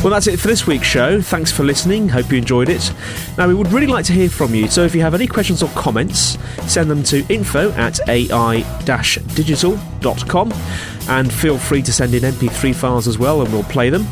Well, 0.03 0.11
that's 0.11 0.27
it 0.27 0.37
for 0.37 0.49
this 0.49 0.67
week's 0.67 0.85
show. 0.85 1.21
Thanks 1.21 1.49
for 1.49 1.63
listening. 1.63 2.09
Hope 2.09 2.29
you 2.29 2.37
enjoyed 2.37 2.67
it. 2.67 2.91
Now, 3.37 3.47
we 3.47 3.53
would 3.53 3.71
really 3.71 3.87
like 3.87 4.03
to 4.07 4.11
hear 4.11 4.29
from 4.29 4.53
you, 4.53 4.67
so 4.67 4.83
if 4.83 4.93
you 4.93 4.99
have 4.99 5.13
any 5.13 5.27
questions 5.27 5.63
or 5.63 5.69
comments, 5.69 6.37
send 6.67 6.91
them 6.91 7.03
to 7.03 7.25
info 7.33 7.71
at 7.71 8.01
ai-digital.com 8.09 10.53
and 11.07 11.33
feel 11.33 11.57
free 11.57 11.81
to 11.83 11.93
send 11.93 12.15
in 12.15 12.23
MP3 12.23 12.75
files 12.75 13.07
as 13.07 13.17
well 13.17 13.43
and 13.43 13.53
we'll 13.53 13.63
play 13.63 13.89
them. 13.89 14.05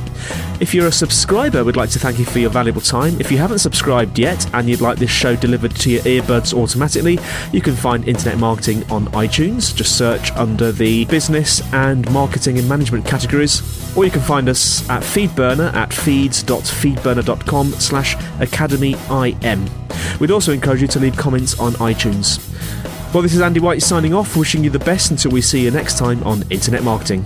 If 0.61 0.75
you're 0.75 0.85
a 0.85 0.91
subscriber, 0.91 1.63
we'd 1.63 1.75
like 1.75 1.89
to 1.89 1.97
thank 1.97 2.19
you 2.19 2.25
for 2.25 2.37
your 2.37 2.51
valuable 2.51 2.81
time. 2.81 3.19
If 3.19 3.31
you 3.31 3.39
haven't 3.39 3.57
subscribed 3.59 4.19
yet 4.19 4.47
and 4.53 4.69
you'd 4.69 4.79
like 4.79 4.99
this 4.99 5.09
show 5.09 5.35
delivered 5.35 5.75
to 5.77 5.89
your 5.89 6.03
earbuds 6.03 6.53
automatically, 6.53 7.17
you 7.51 7.61
can 7.61 7.75
find 7.75 8.07
Internet 8.07 8.37
Marketing 8.37 8.83
on 8.91 9.07
iTunes. 9.07 9.75
Just 9.75 9.97
search 9.97 10.31
under 10.33 10.71
the 10.71 11.05
business 11.05 11.63
and 11.73 12.09
marketing 12.11 12.59
and 12.59 12.69
management 12.69 13.07
categories. 13.07 13.63
Or 13.97 14.05
you 14.05 14.11
can 14.11 14.21
find 14.21 14.47
us 14.47 14.87
at 14.87 15.01
Feedburner 15.01 15.73
at 15.73 15.91
feeds.feedburner.com 15.91 17.71
slash 17.71 18.15
academyim. 18.37 20.19
We'd 20.19 20.29
also 20.29 20.53
encourage 20.53 20.83
you 20.83 20.87
to 20.89 20.99
leave 20.99 21.17
comments 21.17 21.59
on 21.59 21.73
iTunes. 21.73 22.37
Well, 23.15 23.23
this 23.23 23.33
is 23.33 23.41
Andy 23.41 23.59
White 23.59 23.81
signing 23.81 24.13
off, 24.13 24.37
wishing 24.37 24.63
you 24.63 24.69
the 24.69 24.77
best 24.77 25.09
until 25.09 25.31
we 25.31 25.41
see 25.41 25.63
you 25.63 25.71
next 25.71 25.97
time 25.97 26.21
on 26.23 26.43
Internet 26.51 26.83
Marketing. 26.83 27.25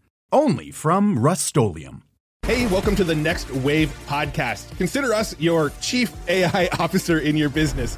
Only 0.31 0.71
from 0.71 1.19
Rust-Oleum 1.19 2.03
Hey, 2.43 2.65
welcome 2.67 2.95
to 2.95 3.03
the 3.03 3.13
Next 3.13 3.49
Wave 3.51 3.95
podcast. 4.07 4.75
Consider 4.77 5.13
us 5.13 5.39
your 5.39 5.69
chief 5.79 6.11
AI 6.27 6.67
officer 6.79 7.19
in 7.19 7.37
your 7.37 7.49
business. 7.49 7.97